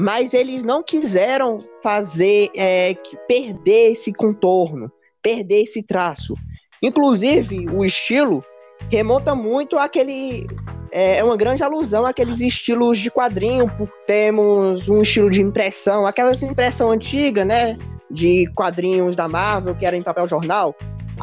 mas 0.00 0.32
eles 0.32 0.62
não 0.62 0.80
quiseram 0.80 1.58
fazer 1.82 2.52
é, 2.54 2.94
perder 3.26 3.94
esse 3.94 4.12
contorno, 4.12 4.88
perder 5.20 5.64
esse 5.64 5.82
traço. 5.82 6.36
Inclusive, 6.80 7.68
o 7.68 7.84
estilo 7.84 8.44
remonta 8.90 9.34
muito 9.34 9.78
àquele. 9.78 10.46
É, 10.90 11.18
é 11.18 11.24
uma 11.24 11.36
grande 11.36 11.62
alusão 11.62 12.06
àqueles 12.06 12.40
estilos 12.40 12.98
de 12.98 13.10
quadrinho, 13.10 13.68
por 13.76 13.88
termos 14.06 14.88
um 14.88 15.02
estilo 15.02 15.30
de 15.30 15.42
impressão, 15.42 16.06
aquelas 16.06 16.42
impressão 16.42 16.90
antiga, 16.90 17.44
né? 17.44 17.76
De 18.10 18.50
quadrinhos 18.54 19.14
da 19.14 19.28
Marvel, 19.28 19.74
que 19.74 19.84
era 19.84 19.96
em 19.96 20.02
papel 20.02 20.28
jornal. 20.28 20.74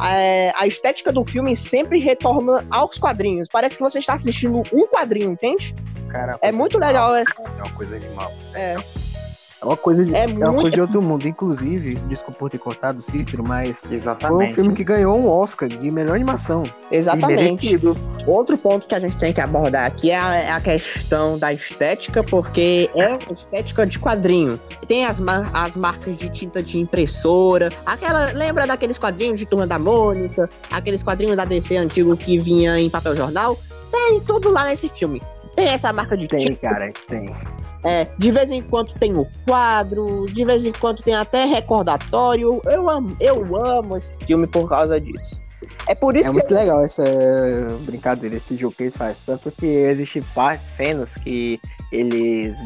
É, 0.08 0.52
a 0.54 0.66
estética 0.66 1.10
do 1.10 1.24
filme 1.24 1.56
sempre 1.56 1.98
retorna 1.98 2.64
aos 2.70 2.98
quadrinhos. 2.98 3.48
Parece 3.50 3.76
que 3.76 3.82
você 3.82 3.98
está 3.98 4.14
assistindo 4.14 4.62
um 4.72 4.86
quadrinho, 4.86 5.32
entende? 5.32 5.74
Cara, 6.08 6.38
é 6.42 6.52
muito 6.52 6.78
legal 6.78 7.14
essa. 7.14 7.34
É 7.38 7.62
uma 7.62 7.74
coisa 7.74 7.96
animal. 7.96 8.32
É. 8.54 8.76
É 9.66 9.68
uma 9.70 9.76
coisa 9.76 10.04
de, 10.04 10.14
é, 10.14 10.24
é 10.24 10.48
uma 10.48 10.54
coisa 10.54 10.70
de 10.70 10.80
outro 10.80 11.02
mundo. 11.02 11.26
Inclusive, 11.26 11.94
desculpa 12.06 12.38
por 12.38 12.50
ter 12.50 12.58
cortado 12.58 13.00
Cícero, 13.00 13.42
mas 13.42 13.82
Exatamente. 13.90 14.26
foi 14.26 14.44
um 14.44 14.54
filme 14.54 14.74
que 14.74 14.84
ganhou 14.84 15.18
um 15.18 15.28
Oscar 15.28 15.68
de 15.68 15.90
melhor 15.90 16.14
animação. 16.14 16.62
Exatamente. 16.90 17.76
Outro 18.26 18.56
ponto 18.56 18.86
que 18.86 18.94
a 18.94 19.00
gente 19.00 19.16
tem 19.16 19.32
que 19.32 19.40
abordar 19.40 19.86
aqui 19.86 20.10
é 20.10 20.18
a, 20.18 20.34
é 20.34 20.50
a 20.50 20.60
questão 20.60 21.38
da 21.38 21.52
estética, 21.52 22.22
porque 22.22 22.88
é 22.94 23.32
estética 23.32 23.86
de 23.86 23.98
quadrinho. 23.98 24.60
Tem 24.86 25.04
as, 25.04 25.18
mar 25.18 25.50
as 25.52 25.76
marcas 25.76 26.16
de 26.16 26.28
tinta 26.30 26.62
de 26.62 26.78
impressora, 26.78 27.70
aquela. 27.84 28.32
Lembra 28.32 28.66
daqueles 28.66 28.98
quadrinhos 28.98 29.40
de 29.40 29.46
turma 29.46 29.66
da 29.66 29.78
Mônica, 29.78 30.48
aqueles 30.70 31.02
quadrinhos 31.02 31.36
da 31.36 31.44
DC 31.44 31.76
antigo 31.76 32.16
que 32.16 32.38
vinha 32.38 32.78
em 32.78 32.88
papel 32.88 33.14
jornal? 33.16 33.58
Tem 33.90 34.20
tudo 34.20 34.50
lá 34.50 34.64
nesse 34.64 34.88
filme. 34.88 35.20
Tem 35.54 35.68
essa 35.68 35.92
marca 35.92 36.16
de 36.16 36.28
Tem, 36.28 36.46
tinta. 36.46 36.68
cara, 36.68 36.92
tem. 37.08 37.32
É, 37.84 38.04
de 38.18 38.30
vez 38.30 38.50
em 38.50 38.62
quando 38.62 38.92
tem 38.94 39.16
o 39.16 39.26
quadro, 39.46 40.26
de 40.26 40.44
vez 40.44 40.64
em 40.64 40.72
quando 40.72 41.02
tem 41.02 41.14
até 41.14 41.44
recordatório. 41.44 42.60
Eu 42.64 42.90
amo, 42.90 43.16
eu 43.20 43.56
amo 43.64 43.96
esse 43.96 44.12
filme 44.26 44.46
por 44.46 44.68
causa 44.68 45.00
disso. 45.00 45.40
É 45.86 45.94
por 45.94 46.16
isso 46.16 46.28
é 46.28 46.32
que. 46.32 46.38
É 46.38 46.42
muito 46.42 46.54
legal 46.54 46.84
essa 46.84 47.04
brincadeira, 47.84 48.36
esse 48.36 48.56
jogo 48.56 48.74
que 48.74 48.84
eles 48.84 48.96
fazem. 48.96 49.22
Tanto 49.24 49.50
que 49.50 49.66
existem 49.66 50.22
várias 50.34 50.62
cenas 50.62 51.14
que 51.14 51.60
eles 51.92 52.56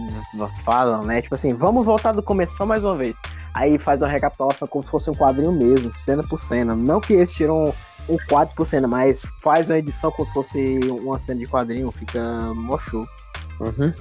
falam, 0.64 1.02
né? 1.02 1.20
Tipo 1.20 1.34
assim, 1.34 1.52
vamos 1.52 1.84
voltar 1.86 2.12
do 2.12 2.22
começo 2.22 2.56
só 2.56 2.64
mais 2.64 2.82
uma 2.82 2.96
vez. 2.96 3.14
Aí 3.54 3.78
faz 3.78 4.00
uma 4.00 4.08
recapitulação 4.08 4.66
como 4.68 4.84
se 4.84 4.90
fosse 4.90 5.10
um 5.10 5.14
quadrinho 5.14 5.52
mesmo, 5.52 5.92
cena 5.98 6.22
por 6.22 6.38
cena. 6.38 6.74
Não 6.74 7.00
que 7.00 7.14
eles 7.14 7.32
tiram 7.32 7.74
um 8.08 8.16
quadro 8.28 8.54
por 8.54 8.66
cena, 8.66 8.88
mas 8.88 9.22
faz 9.42 9.68
uma 9.68 9.78
edição 9.78 10.10
como 10.10 10.28
se 10.28 10.34
fosse 10.34 10.78
uma 11.00 11.18
cena 11.18 11.40
de 11.40 11.46
quadrinho, 11.46 11.90
fica 11.90 12.20
mó 12.54 12.78
show. 12.78 13.06
Uhum. 13.60 13.92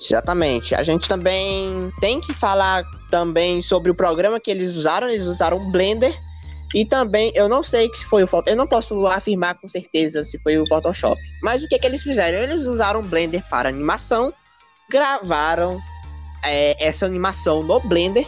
Exatamente. 0.00 0.74
A 0.74 0.82
gente 0.82 1.08
também 1.08 1.90
tem 2.00 2.20
que 2.20 2.32
falar 2.34 2.84
também 3.10 3.62
sobre 3.62 3.90
o 3.90 3.94
programa 3.94 4.38
que 4.38 4.50
eles 4.50 4.74
usaram. 4.74 5.08
Eles 5.08 5.24
usaram 5.24 5.56
o 5.56 5.70
Blender. 5.70 6.16
E 6.74 6.84
também, 6.84 7.32
eu 7.34 7.48
não 7.48 7.62
sei 7.62 7.88
se 7.94 8.04
foi 8.04 8.22
o 8.22 8.26
Photoshop. 8.26 8.50
Eu 8.50 8.56
não 8.56 8.66
posso 8.66 9.06
afirmar 9.06 9.54
com 9.58 9.68
certeza 9.68 10.22
se 10.22 10.38
foi 10.38 10.58
o 10.58 10.66
Photoshop. 10.66 11.20
Mas 11.42 11.62
o 11.62 11.68
que, 11.68 11.78
que 11.78 11.86
eles 11.86 12.02
fizeram? 12.02 12.38
Eles 12.38 12.66
usaram 12.66 13.00
o 13.00 13.04
Blender 13.04 13.42
para 13.48 13.68
animação. 13.68 14.32
Gravaram 14.90 15.80
é, 16.44 16.76
essa 16.84 17.06
animação 17.06 17.60
no 17.62 17.80
Blender 17.80 18.26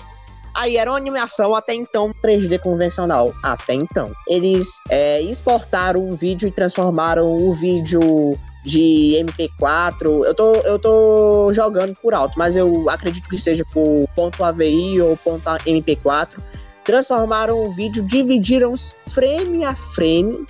Aí 0.59 0.77
era 0.77 0.91
uma 0.91 0.97
animação 0.97 1.55
até 1.55 1.73
então 1.73 2.13
3D 2.21 2.59
convencional. 2.59 3.33
Até 3.45 3.75
então. 3.75 4.11
Eles 4.27 4.81
é, 4.91 5.23
exportaram 5.23 6.09
o 6.09 6.17
vídeo 6.17 6.49
e 6.49 6.51
transformaram 6.51 7.37
o 7.37 7.55
vídeo 7.55 8.37
de 8.65 9.25
MP4. 9.25 10.25
Eu 10.25 10.35
tô, 10.35 10.55
eu 10.57 10.77
tô 10.77 11.53
jogando 11.53 11.95
por 12.03 12.13
alto, 12.13 12.35
mas 12.37 12.57
eu 12.57 12.91
acredito 12.91 13.29
que 13.29 13.39
seja 13.39 13.65
por 13.73 14.09
ponto 14.17 14.43
.avi 14.43 15.01
ou 15.01 15.17
ponto 15.17 15.45
.mp4. 15.45 16.31
Transformaram 16.83 17.63
o 17.63 17.73
vídeo, 17.73 18.03
dividiram 18.03 18.75
frame 19.11 19.65
a 19.65 19.77
frame, 19.77 20.45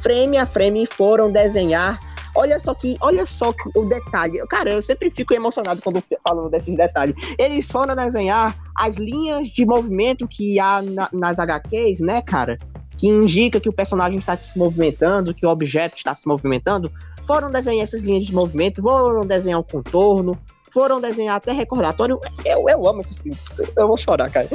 frame 0.00 0.38
a 0.38 0.46
frame 0.46 0.84
e 0.84 0.86
foram 0.86 1.32
desenhar 1.32 1.98
Olha 2.38 2.60
só 2.60 2.72
que, 2.72 2.96
olha 3.00 3.26
só 3.26 3.52
o 3.74 3.84
detalhe. 3.86 4.38
Cara, 4.46 4.70
eu 4.70 4.80
sempre 4.80 5.10
fico 5.10 5.34
emocionado 5.34 5.82
quando 5.82 6.00
falo 6.22 6.48
desses 6.48 6.76
detalhes. 6.76 7.16
Eles 7.36 7.68
foram 7.68 7.96
desenhar 7.96 8.56
as 8.76 8.94
linhas 8.94 9.48
de 9.48 9.66
movimento 9.66 10.28
que 10.28 10.60
há 10.60 10.80
na, 10.80 11.08
nas 11.12 11.40
HQs, 11.40 11.98
né, 11.98 12.22
cara? 12.22 12.56
Que 12.96 13.08
indica 13.08 13.58
que 13.58 13.68
o 13.68 13.72
personagem 13.72 14.20
está 14.20 14.36
se 14.36 14.56
movimentando, 14.56 15.34
que 15.34 15.44
o 15.44 15.48
objeto 15.48 15.96
está 15.96 16.14
se 16.14 16.28
movimentando. 16.28 16.92
Foram 17.26 17.48
desenhar 17.48 17.82
essas 17.82 18.02
linhas 18.02 18.24
de 18.24 18.32
movimento, 18.32 18.80
foram 18.80 19.22
desenhar 19.22 19.58
o 19.58 19.64
contorno, 19.64 20.38
foram 20.72 21.00
desenhar 21.00 21.38
até 21.38 21.50
recordatório. 21.50 22.20
Eu, 22.44 22.68
eu 22.68 22.88
amo 22.88 23.00
esse 23.00 23.14
filme. 23.14 23.36
Eu 23.76 23.88
vou 23.88 23.96
chorar, 23.96 24.30
cara. 24.30 24.46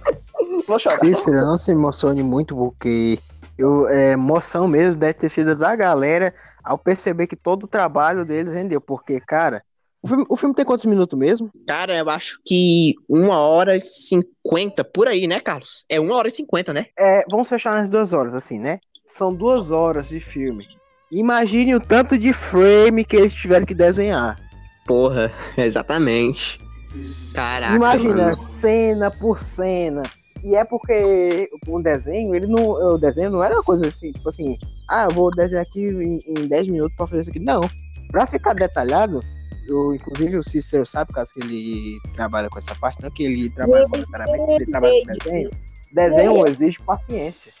vou 0.66 0.78
chorar. 0.78 0.96
Cícero, 0.96 1.36
não 1.42 1.58
se 1.58 1.72
emocione 1.72 2.22
muito, 2.22 2.56
porque 2.56 3.18
eu, 3.58 3.86
é, 3.86 4.12
emoção 4.12 4.66
mesmo 4.66 4.96
deve 4.96 5.12
ter 5.12 5.28
sido 5.28 5.54
da 5.54 5.76
galera 5.76 6.32
ao 6.62 6.78
perceber 6.78 7.26
que 7.26 7.36
todo 7.36 7.64
o 7.64 7.68
trabalho 7.68 8.24
deles 8.24 8.52
rendeu. 8.52 8.80
Porque, 8.80 9.20
cara, 9.20 9.62
o 10.02 10.08
filme, 10.08 10.24
o 10.28 10.36
filme 10.36 10.54
tem 10.54 10.64
quantos 10.64 10.84
minutos 10.84 11.18
mesmo? 11.18 11.50
Cara, 11.66 11.96
eu 11.96 12.10
acho 12.10 12.40
que 12.44 12.94
uma 13.08 13.38
hora 13.38 13.76
e 13.76 13.80
cinquenta, 13.80 14.82
por 14.82 15.06
aí, 15.06 15.26
né, 15.26 15.40
Carlos? 15.40 15.84
É 15.88 16.00
uma 16.00 16.16
hora 16.16 16.28
e 16.28 16.32
cinquenta, 16.32 16.72
né? 16.72 16.86
É, 16.98 17.24
vamos 17.30 17.48
fechar 17.48 17.74
nas 17.74 17.88
duas 17.88 18.12
horas, 18.12 18.34
assim, 18.34 18.58
né? 18.58 18.78
São 19.08 19.32
duas 19.32 19.70
horas 19.70 20.08
de 20.08 20.18
filme. 20.20 20.66
Imagine 21.10 21.74
o 21.74 21.80
tanto 21.80 22.16
de 22.16 22.32
frame 22.32 23.04
que 23.04 23.16
eles 23.16 23.34
tiveram 23.34 23.66
que 23.66 23.74
desenhar. 23.74 24.40
Porra, 24.86 25.30
exatamente. 25.56 26.58
Caraca. 27.34 27.76
Imagina, 27.76 28.14
mano. 28.14 28.36
cena 28.36 29.10
por 29.10 29.40
cena. 29.40 30.02
E 30.42 30.56
é 30.56 30.64
porque 30.64 31.48
o 31.68 31.80
desenho, 31.80 32.34
ele 32.34 32.46
não. 32.46 32.70
O 32.70 32.98
desenho 32.98 33.30
não 33.30 33.42
era 33.42 33.54
uma 33.54 33.62
coisa 33.62 33.86
assim, 33.86 34.12
tipo 34.12 34.28
assim, 34.28 34.58
ah, 34.88 35.04
eu 35.04 35.10
vou 35.12 35.30
desenhar 35.30 35.64
aqui 35.64 35.86
em, 35.86 36.18
em 36.26 36.48
10 36.48 36.68
minutos 36.68 36.96
pra 36.96 37.06
fazer 37.06 37.22
isso 37.22 37.30
aqui. 37.30 37.40
Não. 37.40 37.60
Pra 38.10 38.26
ficar 38.26 38.52
detalhado, 38.54 39.20
o, 39.68 39.94
inclusive 39.94 40.36
o 40.36 40.42
Cícero 40.42 40.84
sabe, 40.84 41.12
caso 41.12 41.32
que 41.32 41.40
ele 41.40 41.96
trabalha 42.14 42.48
com 42.48 42.58
essa 42.58 42.74
parte, 42.74 43.00
não 43.02 43.10
que 43.10 43.22
ele 43.22 43.50
trabalha 43.50 43.86
monetariamente, 43.88 44.62
ele 44.62 44.66
trabalha 44.66 45.00
com 45.00 45.14
desenho. 45.14 45.50
Desenho 45.92 46.48
exige 46.48 46.78
paciência. 46.80 47.52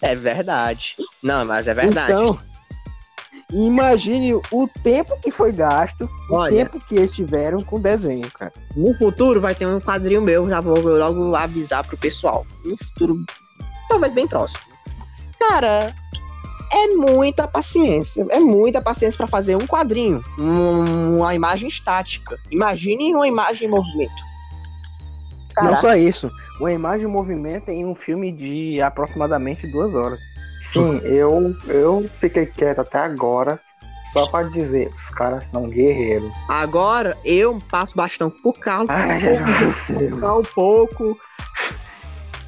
É 0.00 0.14
verdade. 0.14 0.96
Não, 1.22 1.44
mas 1.44 1.66
é 1.66 1.74
verdade. 1.74 2.12
Então, 2.12 2.38
imagine 3.52 4.34
o 4.34 4.68
tempo 4.82 5.18
que 5.20 5.30
foi 5.30 5.52
gasto, 5.52 6.08
o 6.30 6.34
Olha. 6.36 6.50
tempo 6.66 6.78
que 6.86 6.96
eles 6.96 7.12
tiveram 7.12 7.60
com 7.62 7.80
desenho, 7.80 8.30
cara. 8.30 8.52
No 8.76 8.94
futuro 8.94 9.40
vai 9.40 9.54
ter 9.54 9.66
um 9.66 9.80
quadrinho 9.80 10.20
meu, 10.22 10.46
já 10.48 10.60
vou 10.60 10.78
logo 10.80 11.34
avisar 11.34 11.84
pro 11.86 11.96
pessoal. 11.96 12.46
No 12.64 12.76
futuro, 12.76 13.16
talvez 13.88 14.12
bem 14.12 14.26
próximo. 14.28 14.60
Cara, 15.38 15.94
é 16.72 16.88
muita 16.88 17.48
paciência. 17.48 18.26
É 18.28 18.38
muita 18.38 18.82
paciência 18.82 19.16
pra 19.16 19.26
fazer 19.26 19.56
um 19.56 19.66
quadrinho. 19.66 20.20
um- 20.38 21.16
uma 21.18 21.34
imagem 21.34 21.68
estática. 21.68 22.36
Imagine 22.50 23.14
uma 23.14 23.26
imagem 23.26 23.66
em 23.66 23.70
movimento. 23.70 24.28
Não 25.56 25.64
Caraca. 25.64 25.80
só 25.80 25.94
isso, 25.96 26.30
uma 26.60 26.72
imagem 26.72 27.06
em 27.08 27.10
movimento 27.10 27.68
em 27.70 27.84
um 27.86 27.94
filme 27.94 28.30
de 28.30 28.80
aproximadamente 28.80 29.66
duas 29.66 29.94
horas. 29.94 30.20
Sim, 30.72 30.98
eu, 31.04 31.54
eu 31.66 32.08
fiquei 32.20 32.46
quieto 32.46 32.80
até 32.80 32.98
agora, 32.98 33.58
só 34.12 34.26
pra 34.26 34.42
dizer, 34.42 34.88
os 34.96 35.08
caras 35.10 35.46
são 35.48 35.66
guerreiros. 35.66 36.32
Agora 36.48 37.16
eu 37.24 37.58
passo 37.70 37.96
bastão 37.96 38.30
pro 38.30 38.52
Carlos 38.52 38.88
Ai, 38.90 39.18
pra 39.20 39.72
focar 39.72 40.38
um 40.38 40.42
pouco. 40.42 41.18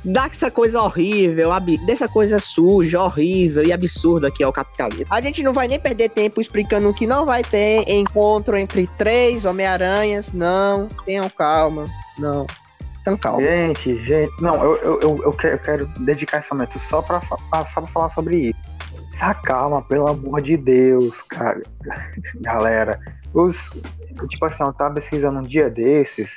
Dessa 0.03 0.51
coisa 0.51 0.81
horrível, 0.81 1.53
ab- 1.53 1.77
dessa 1.85 2.09
coisa 2.09 2.39
suja, 2.41 3.03
horrível 3.03 3.63
e 3.67 3.71
absurda 3.71 4.31
que 4.31 4.43
é 4.43 4.49
o 4.49 4.53
capitalismo. 4.53 5.05
A 5.11 5.21
gente 5.21 5.43
não 5.43 5.53
vai 5.53 5.69
nem 5.69 5.79
perder 5.79 6.09
tempo 6.09 6.41
explicando 6.41 6.95
que 6.95 7.07
não 7.07 7.27
vai 7.27 7.43
ter 7.43 7.85
encontro 7.87 8.57
entre 8.57 8.87
três 8.97 9.45
Homem-Aranhas. 9.45 10.33
Não, 10.33 10.89
tenham 11.05 11.29
calma. 11.29 11.85
Não, 12.19 12.47
calma. 13.17 13.43
Gente, 13.43 14.05
gente, 14.05 14.33
não, 14.43 14.63
eu, 14.63 14.77
eu, 14.77 15.01
eu, 15.01 15.23
eu 15.25 15.33
quero, 15.33 15.55
eu 15.55 15.59
quero 15.59 15.87
dedicar 16.01 16.41
esse 16.41 16.53
momento 16.53 16.79
só 16.89 17.01
pra, 17.03 17.21
só 17.23 17.37
pra 17.51 17.65
falar 17.87 18.09
sobre 18.11 18.37
isso. 18.51 18.59
Se 19.17 19.23
acalma, 19.23 19.83
pelo 19.83 20.09
amor 20.09 20.41
de 20.41 20.57
Deus, 20.57 21.15
cara. 21.29 21.63
Galera, 22.41 22.99
os, 23.35 23.57
tipo 24.29 24.45
assim, 24.47 24.63
eu 24.63 24.73
tava 24.73 24.95
pesquisando 24.95 25.39
um 25.39 25.43
dia 25.43 25.69
desses, 25.71 26.35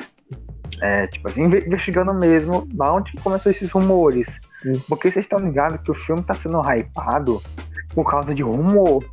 é, 0.82 1.08
tipo 1.08 1.28
assim, 1.28 1.43
inve- 1.43 1.65
investigando 1.65 2.13
mesmo 2.13 2.67
da 2.73 2.93
onde 2.93 3.12
que 3.12 3.21
começou 3.21 3.52
esses 3.52 3.71
rumores. 3.71 4.28
Hum. 4.65 4.73
Porque 4.88 5.12
vocês 5.12 5.26
estão 5.26 5.39
ligados 5.39 5.82
que 5.82 5.91
o 5.91 5.95
filme 5.95 6.23
tá 6.23 6.34
sendo 6.36 6.60
hypado 6.62 7.41
por 7.93 8.10
causa 8.10 8.34
de 8.34 8.43
rumor. 8.43 9.04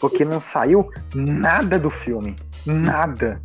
Porque 0.00 0.24
não 0.24 0.40
saiu 0.40 0.90
nada 1.14 1.78
do 1.78 1.88
filme. 1.88 2.36
Nada. 2.66 3.38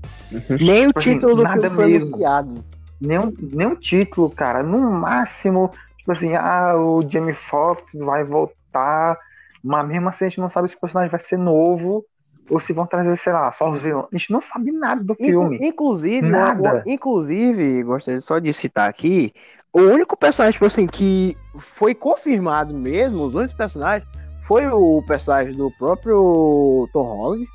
Nem 0.49 0.87
o 0.87 0.93
Tipo 0.93 0.99
assim, 0.99 1.13
título 1.13 1.35
do 1.35 1.43
nada 1.43 1.61
filme 1.61 1.75
foi 1.75 1.85
mesmo. 1.87 2.07
anunciado. 2.15 2.65
Nenhum, 3.01 3.33
nenhum 3.39 3.75
título, 3.75 4.29
cara. 4.29 4.63
No 4.63 4.79
máximo, 4.91 5.71
tipo 5.97 6.11
assim, 6.11 6.35
ah, 6.35 6.75
o 6.75 7.07
Jamie 7.07 7.33
Foxx 7.33 7.93
vai 7.95 8.23
voltar, 8.23 9.17
mas 9.63 9.87
mesmo 9.87 10.09
assim 10.09 10.25
a 10.25 10.29
gente 10.29 10.39
não 10.39 10.49
sabe 10.49 10.69
se 10.69 10.75
o 10.75 10.79
personagem 10.79 11.11
vai 11.11 11.19
ser 11.19 11.37
novo 11.37 12.05
ou 12.49 12.59
se 12.59 12.73
vão 12.73 12.85
trazer, 12.85 13.15
sei 13.17 13.31
lá, 13.31 13.51
só 13.51 13.69
os 13.69 13.81
vilões. 13.81 14.07
A 14.11 14.17
gente 14.17 14.31
não 14.31 14.41
sabe 14.41 14.71
nada 14.71 15.03
do 15.03 15.13
filme. 15.13 15.59
Inclusive, 15.61 16.27
Nada. 16.27 16.83
inclusive, 16.85 17.83
gostaria 17.83 18.19
só 18.19 18.39
de 18.39 18.51
citar 18.51 18.89
aqui, 18.89 19.31
o 19.71 19.81
único 19.81 20.17
personagem, 20.17 20.53
tipo 20.53 20.65
assim, 20.65 20.87
que 20.87 21.37
foi 21.59 21.93
confirmado 21.93 22.73
mesmo, 22.73 23.23
os 23.23 23.35
únicos 23.35 23.55
personagens, 23.55 24.07
foi 24.41 24.67
o 24.67 25.03
personagem 25.05 25.53
do 25.53 25.69
próprio 25.77 26.89
Tom 26.91 27.03
Holland, 27.03 27.47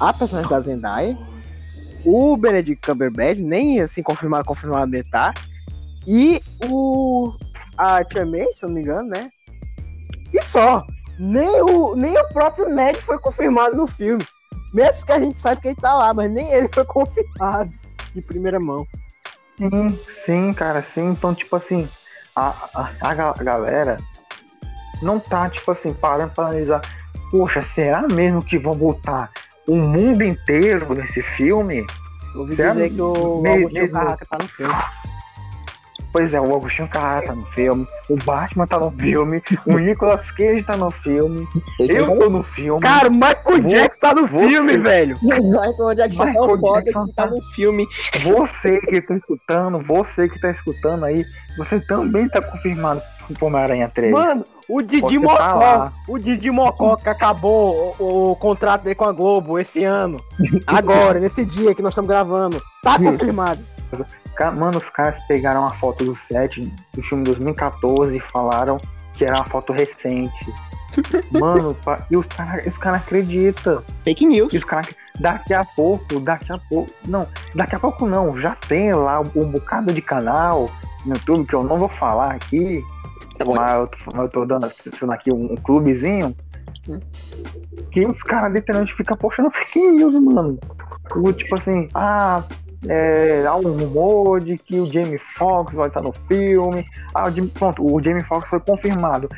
a 0.00 0.12
personagem 0.12 0.50
da 0.50 0.60
Zendaya, 0.60 1.16
o 2.06 2.36
Benedict 2.36 2.86
Cumberbatch, 2.86 3.38
nem 3.40 3.80
assim 3.80 4.02
confirmado, 4.02 4.44
confirmado 4.44 4.94
ele 4.94 5.08
tá, 5.10 5.34
e 6.06 6.40
o 6.70 7.34
a 7.76 8.02
Tia 8.04 8.24
May, 8.24 8.44
se 8.52 8.64
eu 8.64 8.68
não 8.68 8.76
me 8.76 8.82
engano, 8.82 9.08
né? 9.08 9.28
E 10.32 10.40
só. 10.42 10.82
Nem 11.18 11.62
o, 11.62 11.94
nem 11.94 12.16
o 12.16 12.28
próprio 12.28 12.68
Ned 12.68 13.00
foi 13.00 13.18
confirmado 13.18 13.74
no 13.74 13.86
filme. 13.86 14.24
Mesmo 14.74 15.06
que 15.06 15.12
a 15.12 15.18
gente 15.18 15.40
saiba 15.40 15.60
que 15.60 15.68
ele 15.68 15.76
tá 15.76 15.94
lá, 15.94 16.12
mas 16.12 16.30
nem 16.30 16.50
ele 16.52 16.68
foi 16.72 16.84
confirmado 16.84 17.70
de 18.14 18.20
primeira 18.22 18.60
mão. 18.60 18.86
Sim, 19.56 19.98
sim, 20.26 20.52
cara, 20.52 20.82
sim. 20.82 21.08
Então, 21.08 21.34
tipo 21.34 21.56
assim, 21.56 21.88
a, 22.34 22.48
a, 22.74 22.90
a 23.00 23.14
ga- 23.14 23.34
a 23.38 23.42
galera 23.42 23.96
não 25.02 25.18
tá, 25.18 25.48
tipo 25.48 25.70
assim, 25.70 25.94
parando 25.94 26.32
pra 26.32 26.48
analisar. 26.48 26.82
Poxa, 27.30 27.62
será 27.62 28.02
mesmo 28.02 28.44
que 28.44 28.58
vão 28.58 28.76
botar 28.76 29.30
o 29.68 29.76
mundo 29.76 30.22
inteiro 30.22 30.94
nesse 30.94 31.22
filme? 31.22 31.84
Eu 32.34 32.40
ouvi 32.40 32.56
Será 32.56 32.72
dizer 32.72 32.90
que 32.90 33.00
o 33.00 33.40
mesmo- 33.40 33.88
Carrata 33.90 34.26
tá 34.28 34.38
no 34.40 34.48
filme. 34.48 34.74
Pois 36.16 36.32
é, 36.32 36.40
o 36.40 36.56
Agostinho 36.56 36.88
Carrara 36.88 37.26
tá 37.26 37.34
no 37.34 37.42
filme, 37.48 37.86
o 38.08 38.16
Batman 38.24 38.66
tá 38.66 38.78
no 38.78 38.90
filme, 38.90 39.42
o 39.66 39.72
Nicolas 39.78 40.30
Cage 40.30 40.62
tá 40.62 40.74
no 40.74 40.90
filme, 40.90 41.46
eu 41.78 42.18
tô 42.18 42.30
no 42.30 42.42
filme. 42.42 42.80
Cara, 42.80 43.08
o 43.08 43.12
Michael 43.12 43.60
Jackson 43.68 44.00
tá 44.00 44.14
no 44.14 44.26
Você- 44.26 44.48
filme, 44.48 44.78
velho. 44.78 45.18
Michael 45.20 45.94
Jackson 45.94 46.22
é 46.22 46.26
Michael 46.28 46.58
foda 46.58 46.72
Jackson 46.84 47.06
tá 47.08 47.24
tá- 47.24 47.30
no 47.30 47.42
filme. 47.52 47.86
Você 48.22 48.80
que 48.80 49.02
tá 49.02 49.14
escutando, 49.14 49.78
você 49.80 50.26
que 50.26 50.40
tá 50.40 50.50
escutando 50.52 51.04
aí, 51.04 51.22
você 51.58 51.78
também 51.80 52.26
tá 52.30 52.40
confirmado 52.40 53.02
pro 53.34 53.48
Homem-Aranha 53.48 53.92
3. 53.94 54.10
Mano, 54.10 54.42
o 54.70 54.80
Didi 54.80 55.02
Você 55.02 55.18
Mocó, 55.18 55.36
tá 55.36 55.92
o 56.08 56.18
Didi 56.18 56.50
Mocó 56.50 56.96
que 56.96 57.10
acabou 57.10 57.94
o, 57.98 58.30
o 58.30 58.36
contrato 58.36 58.84
dele 58.84 58.94
com 58.94 59.04
a 59.04 59.12
Globo 59.12 59.58
esse 59.58 59.84
ano. 59.84 60.18
Agora, 60.66 61.20
nesse 61.20 61.44
dia 61.44 61.74
que 61.74 61.82
nós 61.82 61.92
estamos 61.92 62.08
gravando. 62.08 62.62
Tá 62.82 62.98
confirmado. 62.98 63.62
Mano, 64.52 64.78
os 64.78 64.88
caras 64.90 65.22
pegaram 65.26 65.60
uma 65.62 65.74
foto 65.76 66.04
do 66.04 66.18
set 66.28 66.60
do 66.94 67.02
filme 67.02 67.24
2014 67.24 68.16
e 68.16 68.20
falaram 68.20 68.78
que 69.14 69.24
era 69.24 69.36
uma 69.36 69.44
foto 69.46 69.72
recente. 69.72 70.52
Mano, 71.38 71.76
e 72.10 72.16
os 72.16 72.26
caras 72.26 72.66
os 72.66 72.78
cara 72.78 72.96
acreditam. 72.96 73.82
Fake 74.04 74.26
news. 74.26 74.52
E 74.52 74.56
os 74.58 74.64
caras, 74.64 74.88
daqui 75.18 75.52
a 75.52 75.64
pouco, 75.64 76.20
daqui 76.20 76.52
a 76.52 76.56
pouco, 76.68 76.90
não, 77.06 77.26
daqui 77.54 77.74
a 77.76 77.78
pouco 77.78 78.06
não, 78.06 78.38
já 78.40 78.54
tem 78.68 78.92
lá 78.92 79.20
um 79.20 79.50
bocado 79.50 79.92
de 79.92 80.00
canal 80.00 80.70
no 81.04 81.14
YouTube 81.14 81.46
que 81.46 81.54
eu 81.54 81.64
não 81.64 81.78
vou 81.78 81.88
falar 81.88 82.32
aqui, 82.32 82.82
Tá 83.38 83.44
bom. 83.44 83.54
mas 83.54 83.72
eu 83.74 83.86
tô, 83.86 83.96
mas 84.14 84.22
eu 84.22 84.28
tô 84.30 84.44
dando 84.46 84.72
dando 85.00 85.12
aqui 85.12 85.32
um, 85.32 85.52
um 85.52 85.56
clubezinho, 85.56 86.34
que 87.92 88.06
os 88.06 88.22
caras 88.22 88.52
literalmente 88.52 88.94
ficam 88.94 89.16
postando 89.16 89.50
fake 89.50 89.78
news, 89.78 90.14
mano. 90.14 90.58
O, 91.14 91.32
Tipo 91.32 91.56
assim, 91.56 91.88
ah, 91.94 92.42
é, 92.88 93.44
há 93.46 93.56
um 93.56 93.72
rumor 93.72 94.40
de 94.40 94.58
que 94.58 94.78
o 94.78 94.90
Jamie 94.92 95.18
Foxx 95.36 95.74
vai 95.74 95.88
estar 95.88 96.02
no 96.02 96.12
filme. 96.28 96.84
Ah, 97.14 97.28
o 97.28 97.30
Jamie, 97.30 97.50
pronto, 97.50 97.82
o 97.84 98.02
Jamie 98.02 98.24
Foxx 98.24 98.48
foi 98.48 98.60
confirmado. 98.60 99.28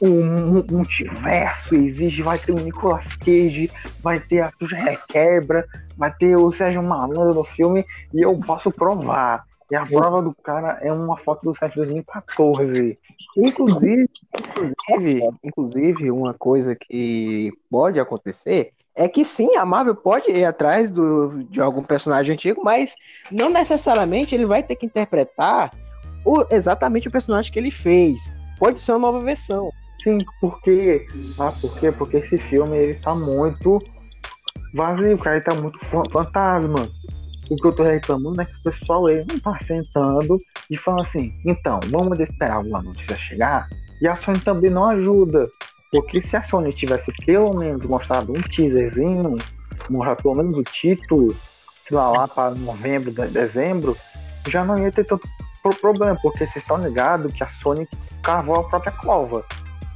O 0.00 0.06
mu- 0.06 0.64
multiverso 0.70 1.74
exige, 1.74 2.22
vai 2.22 2.38
ter 2.38 2.52
o 2.52 2.56
Nicolas 2.58 3.06
Cage, 3.16 3.70
vai 4.02 4.18
ter 4.18 4.40
a 4.40 4.50
Suja 4.58 4.76
Requebra, 4.76 5.66
vai 5.96 6.12
ter 6.12 6.36
o 6.36 6.50
Sérgio 6.52 6.82
Malandro 6.82 7.34
no 7.34 7.44
filme, 7.44 7.84
e 8.12 8.22
eu 8.22 8.38
posso 8.40 8.70
provar. 8.70 9.44
E 9.70 9.76
a 9.76 9.86
prova 9.86 10.20
do 10.20 10.34
cara 10.34 10.78
é 10.82 10.92
uma 10.92 11.16
foto 11.16 11.44
do 11.44 11.56
set 11.56 11.70
de 11.70 11.76
2014. 11.76 12.98
Inclusive, 13.38 14.06
inclusive, 14.38 15.30
inclusive, 15.42 16.10
uma 16.10 16.34
coisa 16.34 16.74
que 16.74 17.50
pode 17.70 17.98
acontecer 17.98 18.72
é 18.96 19.08
que 19.08 19.24
sim, 19.24 19.56
a 19.56 19.64
Marvel 19.64 19.94
pode 19.94 20.30
ir 20.30 20.44
atrás 20.44 20.90
do, 20.90 21.44
de 21.44 21.60
algum 21.60 21.82
personagem 21.82 22.34
antigo, 22.34 22.62
mas 22.62 22.94
não 23.30 23.50
necessariamente 23.50 24.34
ele 24.34 24.46
vai 24.46 24.62
ter 24.62 24.76
que 24.76 24.86
interpretar 24.86 25.72
o, 26.24 26.44
exatamente 26.50 27.08
o 27.08 27.10
personagem 27.10 27.52
que 27.52 27.58
ele 27.58 27.70
fez. 27.70 28.32
Pode 28.58 28.80
ser 28.80 28.92
uma 28.92 28.98
nova 29.10 29.20
versão. 29.20 29.70
Sim, 30.02 30.18
porque. 30.40 31.06
Ah, 31.38 31.52
por 31.60 31.78
quê? 31.78 31.92
Porque 31.92 32.16
esse 32.18 32.38
filme 32.38 32.76
ele 32.76 32.94
tá 32.94 33.14
muito 33.14 33.78
vazio, 34.74 35.16
cara. 35.18 35.36
Ele 35.36 35.44
tá 35.44 35.54
muito 35.54 35.78
fa- 35.86 36.04
fantasma. 36.12 36.88
O 37.50 37.56
que 37.56 37.66
eu 37.66 37.72
tô 37.74 37.82
reclamando 37.84 38.40
é 38.40 38.44
que 38.44 38.54
o 38.54 38.62
pessoal 38.70 39.08
ele 39.08 39.24
não 39.30 39.38
tá 39.38 39.58
sentando 39.64 40.38
e 40.70 40.76
falando 40.76 41.00
assim, 41.00 41.32
então, 41.44 41.80
vamos 41.90 42.18
esperar 42.18 42.56
alguma 42.56 42.82
notícia 42.82 43.16
chegar. 43.16 43.68
E 44.00 44.08
a 44.08 44.16
Sony 44.16 44.40
também 44.40 44.70
não 44.70 44.88
ajuda. 44.88 45.44
Porque 45.92 46.22
se 46.22 46.34
a 46.34 46.42
Sony 46.42 46.72
tivesse 46.72 47.12
pelo 47.26 47.54
menos 47.54 47.84
mostrado 47.84 48.32
um 48.32 48.40
teaserzinho, 48.40 49.36
mostrado 49.90 50.22
pelo 50.22 50.36
menos 50.38 50.54
o 50.54 50.62
título, 50.64 51.36
sei 51.86 51.94
lá, 51.96 52.08
lá 52.10 52.26
para 52.26 52.54
novembro, 52.54 53.10
de- 53.12 53.26
dezembro, 53.26 53.94
já 54.48 54.64
não 54.64 54.78
ia 54.78 54.90
ter 54.90 55.04
tanto 55.04 55.28
pro- 55.62 55.76
problema, 55.76 56.16
porque 56.22 56.38
vocês 56.38 56.56
estão 56.56 56.78
ligados 56.78 57.30
que 57.34 57.44
a 57.44 57.48
Sony 57.62 57.86
cavou 58.22 58.56
a 58.56 58.64
própria 58.64 58.92
cova. 58.92 59.44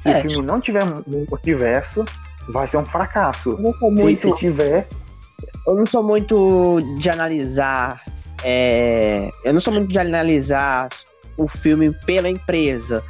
Se 0.02 0.10
É. 0.10 0.18
o 0.18 0.20
filme 0.20 0.46
não 0.46 0.60
tiver 0.60 0.84
um 0.84 1.02
multiverso, 1.30 2.04
vai 2.50 2.68
ser 2.68 2.76
um 2.76 2.84
fracasso. 2.84 3.50
Eu 3.52 3.58
não 3.58 3.72
sou 3.72 3.88
Se, 3.88 4.02
muito, 4.02 4.32
se 4.34 4.36
tiver, 4.38 4.86
eu 5.66 5.74
não 5.74 5.86
sou 5.86 6.02
muito 6.02 6.78
de 6.98 7.08
analisar. 7.08 8.02
é, 8.44 9.30
eu 9.44 9.54
não 9.54 9.60
sou 9.62 9.72
muito 9.72 9.88
de 9.88 9.98
analisar 9.98 10.90
o 11.38 11.48
filme 11.48 11.90
pela 12.04 12.28
empresa. 12.28 13.02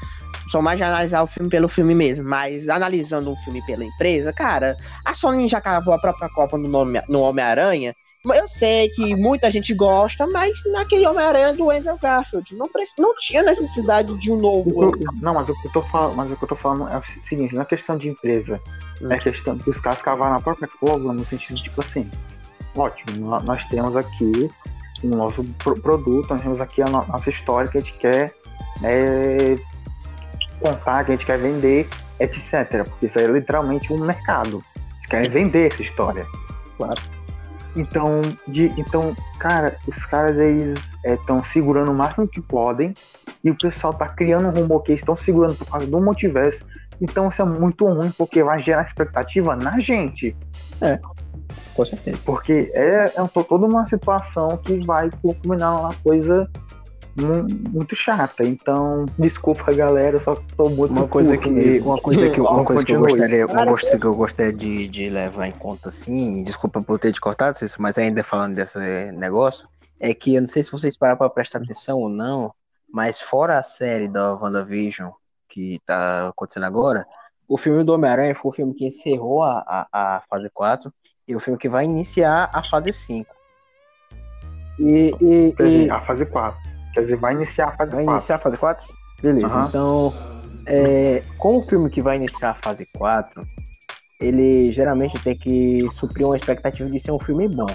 Sou 0.50 0.62
mais 0.62 0.78
de 0.78 0.84
analisar 0.84 1.22
o 1.22 1.26
filme 1.26 1.48
pelo 1.50 1.68
filme 1.68 1.94
mesmo. 1.94 2.24
Mas 2.24 2.68
analisando 2.68 3.30
um 3.30 3.36
filme 3.36 3.64
pela 3.66 3.84
empresa, 3.84 4.32
cara, 4.32 4.76
a 5.04 5.12
Sony 5.14 5.48
já 5.48 5.60
cavou 5.60 5.92
a 5.94 5.98
própria 5.98 6.28
Copa 6.28 6.56
no, 6.56 6.68
nome- 6.68 7.02
no 7.08 7.20
Homem-Aranha. 7.20 7.94
Eu 8.24 8.48
sei 8.48 8.88
que 8.88 9.14
muita 9.14 9.48
gente 9.52 9.72
gosta, 9.72 10.26
mas 10.26 10.52
naquele 10.72 11.06
Homem-Aranha 11.06 11.54
do 11.54 11.70
Andrew 11.70 11.96
Garfield 11.96 12.56
não, 12.56 12.66
não 12.98 13.14
tinha 13.18 13.40
necessidade 13.40 14.12
de 14.18 14.32
um 14.32 14.36
novo. 14.36 14.90
não, 15.22 15.32
mas 15.34 15.48
o 15.48 15.54
que 15.62 15.68
eu 15.68 15.72
tô 15.72 15.80
falando, 15.82 16.16
mas 16.16 16.30
o 16.32 16.36
que 16.36 16.42
eu 16.42 16.48
tô 16.48 16.56
falando 16.56 16.88
é 16.88 16.98
o 16.98 17.02
seguinte, 17.24 17.54
não 17.54 17.62
é 17.62 17.64
questão 17.64 17.96
de 17.96 18.08
empresa, 18.08 18.60
Hum. 19.00 19.12
é 19.12 19.18
questão 19.18 19.56
que 19.58 19.70
os 19.70 19.78
caras 19.78 20.02
cavaram 20.02 20.34
a 20.36 20.40
própria 20.40 20.66
cova 20.80 21.12
no 21.12 21.24
sentido 21.24 21.60
tipo 21.62 21.80
assim, 21.80 22.10
ótimo, 22.76 23.28
nó- 23.28 23.40
nós 23.42 23.64
temos 23.66 23.94
aqui 23.96 24.48
o 25.04 25.06
nosso 25.08 25.44
pro- 25.58 25.80
produto, 25.80 26.30
nós 26.30 26.42
temos 26.42 26.60
aqui 26.60 26.82
a 26.82 26.86
no- 26.86 27.06
nossa 27.06 27.30
história 27.30 27.70
que 27.70 27.78
a 27.78 27.80
gente 27.80 27.92
quer 27.98 28.34
é, 28.82 29.56
contar, 30.56 31.04
que 31.04 31.12
a 31.12 31.14
gente 31.16 31.26
quer 31.26 31.38
vender, 31.38 31.88
etc. 32.20 32.84
Porque 32.88 33.06
isso 33.06 33.18
aí 33.18 33.24
é 33.24 33.28
literalmente 33.28 33.92
um 33.92 33.98
mercado. 33.98 34.62
Eles 34.76 35.06
querem 35.08 35.30
vender 35.30 35.72
essa 35.72 35.82
história. 35.82 36.26
Claro. 36.76 37.00
Então, 37.76 38.22
de, 38.48 38.72
então, 38.78 39.14
cara, 39.38 39.76
os 39.86 40.04
caras 40.06 40.36
eles 40.38 40.78
estão 41.04 41.44
segurando 41.44 41.90
o 41.90 41.94
máximo 41.94 42.26
que 42.26 42.40
podem 42.40 42.94
e 43.44 43.50
o 43.50 43.54
pessoal 43.56 43.92
tá 43.92 44.08
criando 44.08 44.48
um 44.48 44.50
rumor 44.62 44.82
que 44.82 44.92
eles 44.92 45.02
estão 45.02 45.16
segurando 45.16 45.54
por 45.56 45.66
causa 45.66 45.86
do 45.86 46.00
multiverso. 46.00 46.64
Então 47.00 47.28
isso 47.28 47.42
é 47.42 47.44
muito 47.44 47.86
ruim 47.86 48.10
porque 48.16 48.42
vai 48.42 48.62
gerar 48.62 48.86
expectativa 48.86 49.54
na 49.54 49.78
gente. 49.78 50.34
Com 51.74 51.84
certeza. 51.84 52.18
Porque 52.24 52.72
é, 52.74 53.12
é 53.14 53.22
um- 53.22 53.28
toda 53.28 53.66
uma 53.66 53.86
situação 53.86 54.56
que 54.64 54.84
vai 54.86 55.10
culminar 55.20 55.74
numa 55.74 55.94
coisa 56.02 56.48
muito 57.16 57.96
chata. 57.96 58.44
Então, 58.44 59.06
desculpa 59.18 59.72
galera, 59.72 60.16
eu 60.16 60.22
só 60.22 60.34
tô 60.56 60.68
muito 60.68 60.92
Uma 60.92 61.08
coisa 61.08 61.36
que, 61.36 61.48
mesmo. 61.48 61.90
uma 61.90 61.98
coisa 61.98 62.28
que, 62.28 62.40
uma 62.40 62.64
coisa 62.64 62.84
que 62.84 62.92
eu 62.94 63.00
gostaria, 63.00 63.46
uma 63.46 63.66
coisa 63.66 63.98
que 63.98 64.04
eu 64.06 64.14
gostaria 64.14 64.52
de, 64.52 64.88
de 64.88 65.10
levar 65.10 65.46
em 65.46 65.52
conta, 65.52 65.88
assim, 65.88 66.42
desculpa 66.44 66.82
por 66.82 66.98
ter 66.98 67.12
te 67.12 67.20
cortado, 67.20 67.56
Cícero, 67.56 67.82
mas 67.82 67.96
ainda 67.98 68.22
falando 68.22 68.54
desse 68.54 68.78
negócio, 69.12 69.68
é 69.98 70.12
que 70.12 70.34
eu 70.34 70.40
não 70.42 70.48
sei 70.48 70.62
se 70.62 70.70
vocês 70.70 70.96
pararam 70.96 71.18
para 71.18 71.30
prestar 71.30 71.58
atenção 71.58 71.98
ou 71.98 72.08
não, 72.08 72.52
mas 72.92 73.20
fora 73.20 73.58
a 73.58 73.62
série 73.62 74.08
da 74.08 74.34
WandaVision, 74.34 75.10
que 75.48 75.78
tá 75.86 76.28
acontecendo 76.28 76.64
agora, 76.64 77.06
o 77.48 77.56
filme 77.56 77.84
do 77.84 77.92
Homem-Aranha 77.94 78.34
foi 78.34 78.50
o 78.50 78.54
filme 78.54 78.74
que 78.74 78.86
encerrou 78.86 79.42
a, 79.42 79.86
a, 79.92 80.16
a 80.16 80.22
fase 80.28 80.50
4 80.52 80.92
e 81.28 81.34
o 81.34 81.40
filme 81.40 81.58
que 81.58 81.68
vai 81.68 81.84
iniciar 81.84 82.50
a 82.52 82.62
fase 82.62 82.92
5. 82.92 83.34
E, 84.78 85.12
e, 85.20 85.54
e- 85.58 85.90
a 85.90 86.00
fase 86.02 86.26
4. 86.26 86.65
Quer 86.96 87.02
dizer, 87.02 87.16
vai 87.16 87.34
iniciar 87.34 87.68
a 87.68 87.72
fase 87.76 87.90
Vai 87.92 88.04
4. 88.04 88.16
iniciar 88.18 88.36
a 88.36 88.38
fase 88.38 88.56
4? 88.56 88.86
Beleza, 89.20 89.58
Aham. 89.58 89.68
então, 89.68 90.14
é, 90.64 91.22
com 91.36 91.58
o 91.58 91.62
filme 91.62 91.90
que 91.90 92.00
vai 92.00 92.16
iniciar 92.16 92.52
a 92.52 92.54
fase 92.54 92.88
4, 92.96 93.46
ele 94.18 94.72
geralmente 94.72 95.22
tem 95.22 95.36
que 95.36 95.86
suprir 95.90 96.26
uma 96.26 96.38
expectativa 96.38 96.88
de 96.88 96.98
ser 96.98 97.10
um 97.12 97.20
filme 97.20 97.48
bom. 97.48 97.66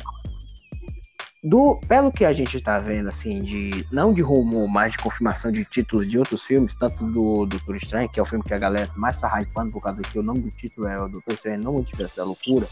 Do, 1.43 1.79
pelo 1.87 2.11
que 2.11 2.25
a 2.25 2.33
gente 2.33 2.59
tá 2.61 2.79
vendo, 2.79 3.09
assim, 3.09 3.37
de 3.37 3.85
não 3.91 4.11
de 4.11 4.23
rumor, 4.23 4.67
mas 4.67 4.93
de 4.93 4.97
confirmação 4.97 5.51
de 5.51 5.65
títulos 5.65 6.07
de 6.07 6.17
outros 6.17 6.43
filmes, 6.43 6.73
tanto 6.73 7.05
do 7.05 7.45
Doutor 7.45 7.75
Estranho, 7.75 8.09
que 8.09 8.19
é 8.19 8.23
o 8.23 8.25
filme 8.25 8.43
que 8.43 8.55
a 8.55 8.59
galera 8.59 8.89
mais 8.95 9.19
tá 9.19 9.39
hypando 9.39 9.71
por 9.71 9.83
causa 9.83 10.01
que 10.01 10.17
o 10.17 10.23
nome 10.23 10.39
do 10.39 10.49
título 10.49 10.87
é 10.87 10.99
o 10.99 11.07
Doutor 11.07 11.35
Estranho 11.35 11.61
no 11.61 11.73
Multiverso 11.73 12.17
da 12.17 12.23
Loucura, 12.23 12.67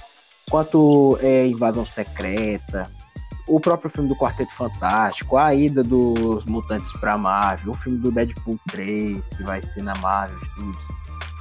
quanto 0.50 1.20
é, 1.22 1.46
Invasão 1.46 1.86
Secreta, 1.86 2.90
o 3.50 3.60
próprio 3.60 3.90
filme 3.90 4.08
do 4.08 4.16
Quarteto 4.16 4.54
Fantástico, 4.54 5.36
a 5.36 5.54
ida 5.54 5.84
dos 5.84 6.46
mutantes 6.46 6.94
pra 6.94 7.18
Marvel, 7.18 7.72
o 7.72 7.76
filme 7.76 7.98
do 7.98 8.12
Deadpool 8.12 8.60
3, 8.70 9.28
que 9.28 9.44
vai 9.44 9.62
ser 9.62 9.82
na 9.82 9.96
Marvel 9.96 10.38
Studios. 10.46 10.88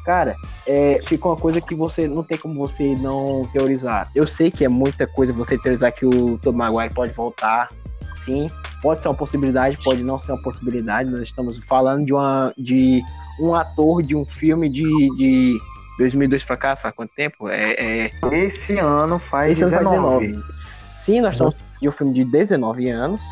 Cara, 0.05 0.35
é, 0.67 1.03
fica 1.07 1.29
uma 1.29 1.37
coisa 1.37 1.61
que 1.61 1.75
você 1.75 2.09
não 2.09 2.23
tem 2.23 2.39
como 2.39 2.55
você 2.55 2.95
não 2.95 3.43
teorizar. 3.53 4.11
Eu 4.15 4.27
sei 4.27 4.51
que 4.51 4.65
é 4.65 4.69
muita 4.69 5.07
coisa 5.07 5.35
você 5.35 5.59
teorizar 5.59 5.93
que 5.93 6.07
o 6.07 6.39
Tom 6.39 6.53
Maguire 6.53 6.95
pode 6.95 7.13
voltar. 7.13 7.69
Sim, 8.15 8.51
pode 8.81 9.03
ser 9.03 9.09
uma 9.09 9.15
possibilidade, 9.15 9.77
pode 9.85 10.03
não 10.03 10.19
ser 10.19 10.33
uma 10.33 10.43
possibilidade. 10.43 11.11
Nós 11.11 11.21
estamos 11.21 11.59
falando 11.59 12.07
de, 12.07 12.15
uma, 12.15 12.55
de 12.57 13.03
um 13.39 13.55
ator 13.55 14.03
de 14.03 14.17
um 14.17 14.25
filme 14.25 14.71
de, 14.71 14.83
de 15.19 15.59
2002 15.99 16.43
pra 16.43 16.57
cá, 16.57 16.75
faz 16.75 16.95
quanto 16.95 17.13
tempo? 17.15 17.49
É, 17.49 18.07
é, 18.07 18.11
Esse 18.33 18.79
ano 18.79 19.19
faz 19.19 19.53
Esse 19.53 19.65
ano 19.65 19.73
faz 19.73 19.91
19. 19.91 20.58
19. 20.99 21.01
Sim, 21.01 21.21
nós 21.21 21.33
estamos 21.35 21.63
de 21.81 21.89
um 21.89 21.93
filme 21.93 22.13
de 22.13 22.25
19 22.25 22.89
anos, 22.91 23.23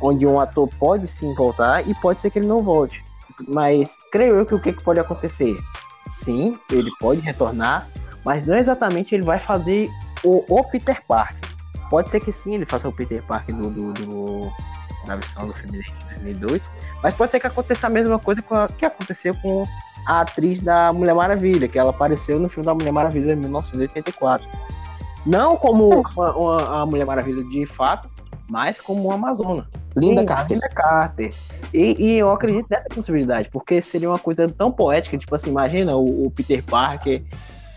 onde 0.00 0.26
um 0.26 0.38
ator 0.38 0.68
pode 0.78 1.06
sim 1.06 1.34
voltar 1.34 1.86
e 1.88 1.94
pode 2.00 2.20
ser 2.20 2.30
que 2.30 2.38
ele 2.38 2.46
não 2.46 2.62
volte. 2.62 3.02
Mas 3.48 3.96
creio 4.12 4.36
eu 4.36 4.46
que 4.46 4.54
o 4.54 4.60
que, 4.60 4.72
que 4.72 4.82
pode 4.82 5.00
acontecer? 5.00 5.56
Sim, 6.06 6.56
ele 6.70 6.90
pode 7.00 7.20
retornar, 7.20 7.88
mas 8.24 8.46
não 8.46 8.54
exatamente 8.54 9.14
ele 9.14 9.24
vai 9.24 9.38
fazer 9.38 9.90
o, 10.22 10.44
o 10.48 10.62
Peter 10.70 11.02
Parker. 11.08 11.48
Pode 11.90 12.10
ser 12.10 12.20
que 12.20 12.30
sim, 12.32 12.54
ele 12.54 12.66
faça 12.66 12.88
o 12.88 12.92
Peter 12.92 13.22
Parker 13.22 13.54
do, 13.54 13.70
do, 13.70 13.92
do- 13.92 14.52
da 15.06 15.16
versão 15.16 15.46
do 15.46 15.52
filme 15.52 15.82
de 15.82 15.92
2002, 16.14 16.70
mas 17.02 17.14
pode 17.14 17.30
ser 17.30 17.38
que 17.40 17.46
aconteça 17.46 17.86
a 17.86 17.90
mesma 17.90 18.18
coisa 18.18 18.42
que 18.78 18.84
aconteceu 18.86 19.34
com 19.36 19.62
a 20.06 20.20
atriz 20.22 20.62
da 20.62 20.92
Mulher 20.92 21.14
Maravilha, 21.14 21.68
que 21.68 21.78
ela 21.78 21.90
apareceu 21.90 22.38
no 22.38 22.48
filme 22.48 22.64
da 22.66 22.74
Mulher 22.74 22.90
Maravilha 22.92 23.32
em 23.32 23.36
1984. 23.36 24.46
Não 25.26 25.56
como 25.56 25.88
uma, 26.16 26.36
uma- 26.36 26.82
a 26.82 26.86
Mulher 26.86 27.06
Maravilha 27.06 27.42
de 27.44 27.66
fato, 27.66 28.08
mas 28.48 28.80
como 28.80 29.04
uma 29.04 29.14
Amazona. 29.14 29.66
Linda 29.96 30.22
Sim, 30.22 30.26
Carter. 30.26 30.54
Linda 30.56 30.68
Carter. 30.68 31.30
E, 31.72 31.96
e 32.02 32.18
eu 32.18 32.30
acredito 32.30 32.66
nessa 32.68 32.88
possibilidade, 32.88 33.48
porque 33.50 33.80
seria 33.80 34.10
uma 34.10 34.18
coisa 34.18 34.48
tão 34.48 34.70
poética, 34.70 35.16
tipo 35.16 35.34
assim, 35.34 35.50
imagina 35.50 35.96
o, 35.96 36.26
o 36.26 36.30
Peter 36.30 36.62
Parker, 36.64 37.22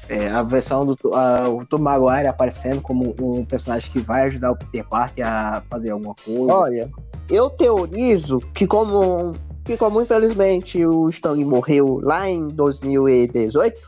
é, 0.09 0.27
a 0.29 0.41
versão 0.41 0.85
do 0.85 0.95
a, 1.13 1.47
o 1.49 1.65
Tom 1.65 1.79
Maguire 1.79 2.27
aparecendo 2.27 2.81
como 2.81 3.13
um 3.21 3.45
personagem 3.45 3.91
que 3.91 3.99
vai 3.99 4.23
ajudar 4.23 4.51
o 4.51 4.55
Peter 4.57 4.85
Parker 4.87 5.25
a 5.27 5.61
fazer 5.69 5.91
alguma 5.91 6.15
coisa. 6.15 6.53
Olha, 6.53 6.89
eu 7.29 7.49
teorizo 7.49 8.39
que 8.53 8.65
como, 8.65 9.33
que 9.63 9.77
como 9.77 10.01
infelizmente 10.01 10.83
o 10.85 11.09
Stanley 11.09 11.45
morreu 11.45 11.99
lá 12.01 12.27
em 12.29 12.47
2018, 12.47 13.79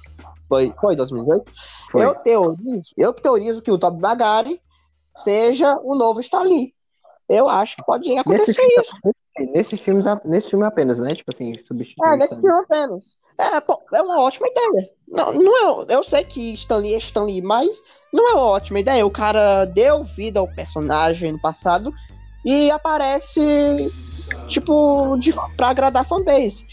foi, 0.50 0.74
foi 0.82 0.96
2018, 0.96 1.52
Foi. 1.92 2.04
eu 2.04 2.16
teorizo, 2.16 2.94
eu 2.98 3.14
teorizo 3.14 3.62
que 3.62 3.72
o 3.72 3.78
Tom 3.78 3.98
Maguire 4.00 4.60
seja 5.16 5.80
o 5.84 5.96
novo 5.96 6.20
Stanley. 6.20 6.74
Eu 7.30 7.48
acho 7.48 7.76
que 7.76 7.86
pode 7.86 8.12
acontecer 8.18 8.52
Nesse 8.52 8.54
filme, 8.56 8.74
isso. 8.82 9.52
nesse, 9.54 9.78
filme, 9.78 10.04
nesse 10.26 10.50
filme 10.50 10.66
apenas, 10.66 11.00
né? 11.00 11.10
Tipo 11.10 11.30
assim, 11.32 11.54
substituir. 11.60 12.10
É, 12.10 12.18
nesse 12.18 12.42
filme 12.42 12.60
apenas. 12.60 13.18
É, 13.38 13.60
pô, 13.62 13.80
é 13.94 14.02
uma 14.02 14.20
ótima 14.20 14.48
ideia. 14.48 14.90
Não, 15.08 15.34
não 15.34 15.84
é, 15.84 15.96
eu 15.96 16.04
sei 16.04 16.26
que 16.26 16.54
Stanley 16.54 16.96
é 16.96 16.98
Stanley, 16.98 17.42
mas 17.42 17.70
não 18.12 18.28
é 18.30 18.34
uma 18.34 18.46
ótima 18.46 18.80
ideia. 18.80 19.06
O 19.06 19.12
cara 19.12 19.66
deu 19.66 20.04
vida 20.04 20.40
ao 20.40 20.48
personagem 20.48 21.34
no 21.34 21.40
passado 21.40 21.94
e 22.44 22.72
aparece, 22.72 23.42
tipo, 24.48 25.16
de, 25.18 25.34
pra 25.56 25.70
agradar 25.70 26.02
a 26.02 26.06
fanbase. 26.06 26.66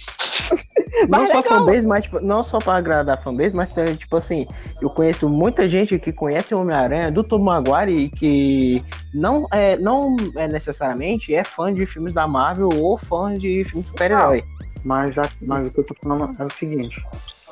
Não 1.09 1.27
só 1.27 1.43
fanbase, 1.43 1.87
mas 1.87 2.05
tipo, 2.05 2.21
não 2.21 2.43
só 2.45 2.59
pra 2.59 2.77
agradar 2.77 3.15
a 3.19 3.21
fanbase, 3.21 3.55
mas 3.55 3.69
também, 3.69 3.95
tipo 3.97 4.17
assim, 4.17 4.47
eu 4.81 4.89
conheço 4.91 5.29
muita 5.29 5.69
gente 5.69 5.99
que 5.99 6.13
conhece 6.13 6.55
o 6.55 6.61
Homem-Aranha 6.61 7.11
do 7.13 7.23
Tom 7.23 7.39
Maguire 7.41 7.93
e 8.05 8.09
que 8.09 8.85
não 9.13 9.47
é, 9.53 9.77
não 9.77 10.17
é 10.37 10.49
necessariamente 10.49 11.35
é 11.35 11.45
fã 11.45 11.73
de 11.73 11.85
filmes 11.87 12.15
da 12.15 12.27
Marvel 12.27 12.69
ou 12.77 12.97
fã 12.97 13.31
de 13.33 13.65
filmes 13.67 13.87
super-herói. 13.89 14.43
Mas, 14.85 15.19
a- 15.19 15.29
mas 15.43 15.67
o 15.67 15.71
que 15.75 15.81
eu 15.81 15.87
tô 15.87 15.95
falando 16.03 16.31
é 16.41 16.45
o 16.45 16.51
seguinte, 16.59 16.97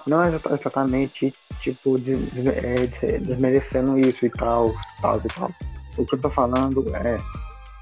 não 0.06 0.22
é 0.22 0.28
exata- 0.28 0.54
exatamente, 0.54 1.34
tipo, 1.60 1.96
é, 1.96 2.86
des- 2.86 3.22
desmerecendo 3.26 3.98
isso 3.98 4.24
e 4.24 4.30
tal, 4.30 4.72
tal 5.02 5.16
e 5.24 5.28
tal. 5.28 5.50
O 5.98 6.04
que 6.04 6.14
eu 6.14 6.20
tô 6.20 6.30
falando 6.30 6.84
é, 6.96 7.18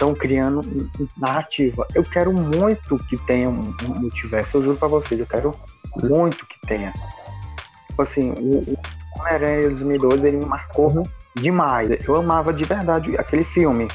estão 0.02 0.14
criando 0.14 0.60
narrativa. 1.16 1.86
Eu 1.94 2.02
quero 2.02 2.32
muito 2.32 2.96
que 3.08 3.16
tenha 3.26 3.48
um, 3.48 3.72
um 3.84 4.00
multiverso, 4.00 4.56
eu 4.56 4.64
juro 4.64 4.76
pra 4.76 4.88
vocês, 4.88 5.20
eu 5.20 5.26
quero 5.26 5.54
muito 6.02 6.44
que 6.46 6.60
tenha. 6.66 6.92
Tipo 7.88 8.02
assim, 8.02 8.30
o, 8.32 8.58
o 8.58 8.76
Homem-Aranha 9.20 9.70
2012, 9.70 10.26
ele 10.26 10.38
me 10.38 10.46
marcou 10.46 11.02
demais. 11.36 11.88
Eu 12.06 12.16
amava 12.16 12.52
de 12.52 12.64
verdade 12.64 13.16
aquele 13.16 13.44
filme. 13.44 13.86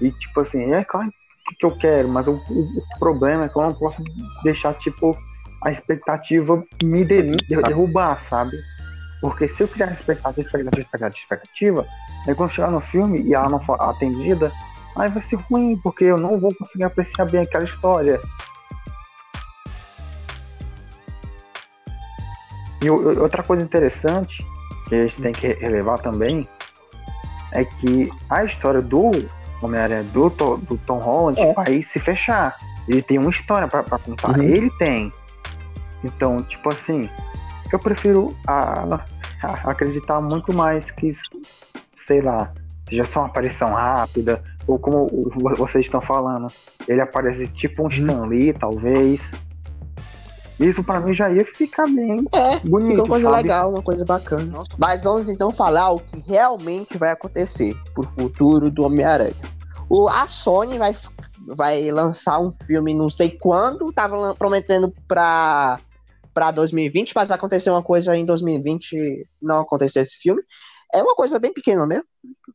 E 0.00 0.10
tipo 0.12 0.40
assim, 0.40 0.72
é 0.72 0.84
claro 0.84 1.10
que 1.58 1.66
eu 1.66 1.76
quero, 1.76 2.08
mas 2.08 2.26
o, 2.26 2.32
o- 2.32 2.78
o 2.78 2.98
problema 2.98 3.44
é 3.44 3.48
que 3.48 3.56
eu 3.58 3.62
não 3.62 3.74
posso 3.74 4.02
deixar, 4.42 4.74
tipo, 4.74 5.16
a 5.62 5.70
expectativa 5.72 6.62
me 6.82 7.04
de- 7.04 7.36
de- 7.36 7.56
derrubar, 7.62 8.18
sabe? 8.28 8.56
Porque 9.20 9.48
se 9.48 9.62
eu 9.62 9.68
criar 9.68 9.92
expectativa, 9.92 10.40
expectativa, 10.40 10.80
expectativa, 10.82 11.18
expectativa, 11.18 11.86
aí 12.28 12.34
quando 12.34 12.50
chegar 12.52 12.70
no 12.70 12.80
filme 12.80 13.22
e 13.22 13.34
ela 13.34 13.48
não 13.48 13.60
for 13.62 13.80
atendida, 13.80 14.52
aí 14.96 15.08
vai 15.10 15.22
ser 15.22 15.36
ruim, 15.36 15.76
porque 15.82 16.04
eu 16.04 16.16
não 16.18 16.38
vou 16.38 16.54
conseguir 16.54 16.84
apreciar 16.84 17.24
bem 17.26 17.42
aquela 17.42 17.64
história. 17.64 18.20
E 22.82 22.90
outra 22.90 23.42
coisa 23.42 23.62
interessante 23.64 24.44
que 24.88 24.94
a 24.94 25.02
gente 25.06 25.22
tem 25.22 25.32
que 25.32 25.48
relevar 25.54 25.98
também 26.00 26.46
é 27.52 27.64
que 27.64 28.06
a 28.28 28.44
história 28.44 28.82
do 28.82 29.10
Homem-Aranha 29.62 30.02
do, 30.04 30.28
do 30.28 30.76
Tom 30.86 30.98
Holland 30.98 31.40
É. 31.40 31.52
vai 31.54 31.82
se 31.82 31.98
fechar. 31.98 32.54
Ele 32.86 33.00
tem 33.00 33.18
uma 33.18 33.30
história 33.30 33.66
pra, 33.66 33.82
pra 33.82 33.98
contar. 33.98 34.36
Uhum. 34.36 34.42
Ele 34.42 34.70
tem. 34.72 35.10
Então, 36.02 36.42
tipo 36.42 36.68
assim, 36.68 37.08
eu 37.72 37.78
prefiro 37.78 38.36
a- 38.46 39.00
a- 39.42 39.70
acreditar 39.70 40.20
muito 40.20 40.52
mais 40.52 40.90
que, 40.90 41.16
sei 42.06 42.20
lá, 42.20 42.52
seja 42.86 43.04
só 43.04 43.20
uma 43.20 43.26
aparição 43.28 43.68
rápida, 43.72 44.44
ou 44.66 44.78
como 44.78 45.08
vocês 45.56 45.84
estão 45.86 46.00
falando, 46.00 46.46
ele 46.88 47.00
aparece 47.00 47.46
tipo 47.48 47.84
um 47.84 47.88
Stan 47.88 48.26
Lee, 48.26 48.52
talvez. 48.52 49.20
Isso 50.58 50.84
pra 50.84 51.00
mim 51.00 51.12
já 51.12 51.30
ia 51.30 51.44
ficar 51.44 51.86
bem 51.86 52.24
É, 52.32 52.60
bonito, 52.60 53.00
uma 53.00 53.08
coisa 53.08 53.28
sabe? 53.28 53.42
legal, 53.42 53.70
uma 53.70 53.82
coisa 53.82 54.04
bacana. 54.04 54.62
Mas 54.78 55.02
vamos 55.02 55.28
então 55.28 55.50
falar 55.50 55.90
o 55.90 55.98
que 55.98 56.22
realmente 56.30 56.96
vai 56.96 57.10
acontecer 57.10 57.76
pro 57.92 58.04
futuro 58.10 58.70
do 58.70 58.84
Homem-Aranha. 58.84 59.34
O, 59.90 60.08
a 60.08 60.28
Sony 60.28 60.78
vai, 60.78 60.96
vai 61.44 61.90
lançar 61.90 62.38
um 62.38 62.52
filme 62.66 62.94
não 62.94 63.10
sei 63.10 63.30
quando, 63.30 63.92
tava 63.92 64.34
prometendo 64.36 64.94
pra, 65.08 65.80
pra 66.32 66.52
2020, 66.52 67.12
mas 67.14 67.30
aconteceu 67.32 67.74
uma 67.74 67.82
coisa 67.82 68.16
em 68.16 68.24
2020, 68.24 69.26
não 69.42 69.58
aconteceu 69.60 70.02
esse 70.02 70.16
filme. 70.18 70.40
É 70.94 71.02
uma 71.02 71.16
coisa 71.16 71.38
bem 71.40 71.52
pequena 71.52 71.84
mesmo. 71.84 72.04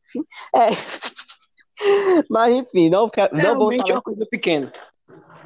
Enfim, 0.06 0.24
é. 0.56 0.70
Mas 2.30 2.54
enfim, 2.54 2.90
não, 2.90 3.08
quero, 3.08 3.30
não 3.34 3.56
vou 3.58 3.72
é 3.72 3.76
falar. 3.78 3.92
uma 3.94 4.02
coisa 4.02 4.26
pequena. 4.30 4.72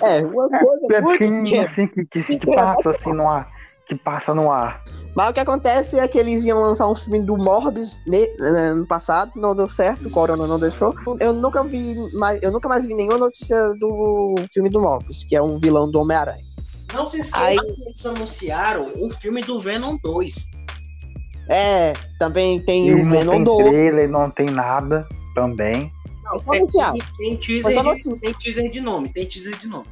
É, 0.03 0.19
uma 0.25 0.49
coisa 0.49 0.87
É 0.93 1.01
muito 1.01 1.19
pequena. 1.19 1.65
assim 1.65 1.87
que, 1.87 2.05
que, 2.07 2.39
que 2.39 2.47
passa 2.55 2.91
assim 2.91 3.13
no 3.13 3.29
ar. 3.29 3.49
Que 3.87 3.95
passa 3.97 4.35
no 4.35 4.51
ar. 4.51 4.83
Mas 5.15 5.31
o 5.31 5.33
que 5.35 5.41
acontece 5.41 5.99
é 5.99 6.09
que 6.09 6.19
eles 6.19 6.45
iam 6.45 6.61
lançar 6.61 6.89
um 6.89 6.97
filme 6.97 7.23
do 7.23 7.37
Morbius 7.37 8.01
ne- 8.07 8.27
né, 8.39 8.69
ano 8.71 8.87
passado, 8.87 9.31
não 9.37 9.55
deu 9.55 9.69
certo, 9.69 10.09
o 10.09 10.11
Corona 10.11 10.47
não 10.47 10.59
deixou. 10.59 10.93
Eu 11.21 11.33
nunca 11.33 11.63
vi 11.63 11.95
mais, 12.15 12.43
eu 12.43 12.51
nunca 12.51 12.69
mais 12.69 12.85
vi 12.85 12.95
nenhuma 12.95 13.19
notícia 13.19 13.57
do 13.79 14.35
filme 14.53 14.71
do 14.71 14.81
Morbius, 14.81 15.23
que 15.25 15.37
é 15.37 15.43
um 15.43 15.61
vilão 15.61 15.89
do 15.89 16.01
Homem-Aranha. 16.01 16.43
Não 16.93 17.07
se 17.07 17.21
esqueça 17.21 17.45
Aí- 17.45 17.57
que 17.57 17.83
eles 17.83 18.07
anunciaram 18.07 18.91
o 19.01 19.11
filme 19.21 19.41
do 19.43 19.61
Venom 19.61 19.97
2. 20.03 20.51
É, 21.49 21.93
também 22.19 22.59
tem 22.65 22.89
E 22.89 22.95
o 22.95 23.05
não 23.05 23.11
Venom 23.11 23.33
tem 23.33 23.45
2. 23.45 23.69
trailer, 23.69 24.11
não 24.11 24.31
tem 24.31 24.47
nada 24.47 25.03
também. 25.35 25.93
Não, 26.37 26.43
só 26.43 26.53
anunciar. 26.53 26.93
tem, 27.19 27.37
teaser 27.37 27.83
de, 27.95 28.21
tem 28.21 28.33
teaser 28.35 28.71
de 28.71 28.81
nome, 28.81 29.09
tem 29.13 29.27
teaser 29.27 29.57
de 29.59 29.67
nome. 29.67 29.87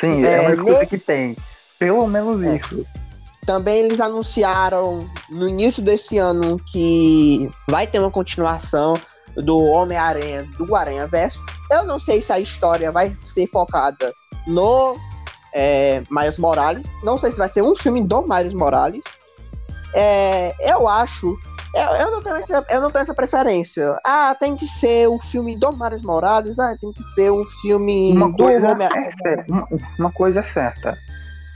Sim, 0.00 0.24
É, 0.24 0.44
é, 0.44 0.48
uma 0.48 0.64
coisa 0.64 0.80
ne- 0.80 0.86
que 0.86 0.98
tem. 0.98 1.36
Pelo 1.78 2.06
menos 2.06 2.42
É. 2.42 2.56
isso. 2.56 2.86
Também 3.46 3.78
eles 3.84 4.00
anunciaram 4.00 5.08
no 5.30 5.48
início 5.48 5.82
desse 5.82 6.18
ano 6.18 6.56
que 6.72 7.48
vai 7.70 7.86
ter 7.86 7.98
uma 8.00 8.10
continuação 8.10 8.94
do 9.36 9.56
Homem-Aranha 9.58 10.44
do 10.58 10.74
Aranha 10.74 11.06
Verso. 11.06 11.38
Eu 11.70 11.84
não 11.84 12.00
sei 12.00 12.20
se 12.20 12.32
a 12.32 12.40
história 12.40 12.90
vai 12.90 13.16
ser 13.32 13.46
focada 13.48 14.12
no 14.46 14.94
é, 15.54 16.02
Miles 16.10 16.38
Morales. 16.38 16.84
Não 17.02 17.16
sei 17.16 17.30
se 17.30 17.38
vai 17.38 17.48
ser 17.48 17.62
um 17.62 17.76
filme 17.76 18.02
do 18.02 18.22
Miles 18.22 18.52
Morales. 18.52 19.04
É, 19.94 20.54
eu 20.60 20.88
acho. 20.88 21.36
Eu, 21.74 21.82
eu, 21.96 22.10
não 22.10 22.22
tenho 22.22 22.36
essa, 22.36 22.64
eu 22.70 22.80
não 22.80 22.90
tenho 22.90 23.02
essa 23.02 23.14
preferência. 23.14 23.98
Ah, 24.04 24.34
tem 24.38 24.56
que 24.56 24.66
ser 24.66 25.08
o 25.08 25.18
filme 25.30 25.56
do 25.56 25.70
Miles 25.76 26.02
Morales. 26.02 26.58
Ah, 26.58 26.74
tem 26.80 26.92
que 26.92 27.02
ser 27.14 27.30
um 27.30 27.44
filme 27.62 28.12
Uma 28.16 28.30
do 28.30 28.36
coisa, 28.44 28.68
é 28.68 29.10
cer- 29.22 29.44
uma, 29.48 29.68
uma 29.98 30.12
coisa 30.12 30.40
é 30.40 30.42
certa. 30.44 30.96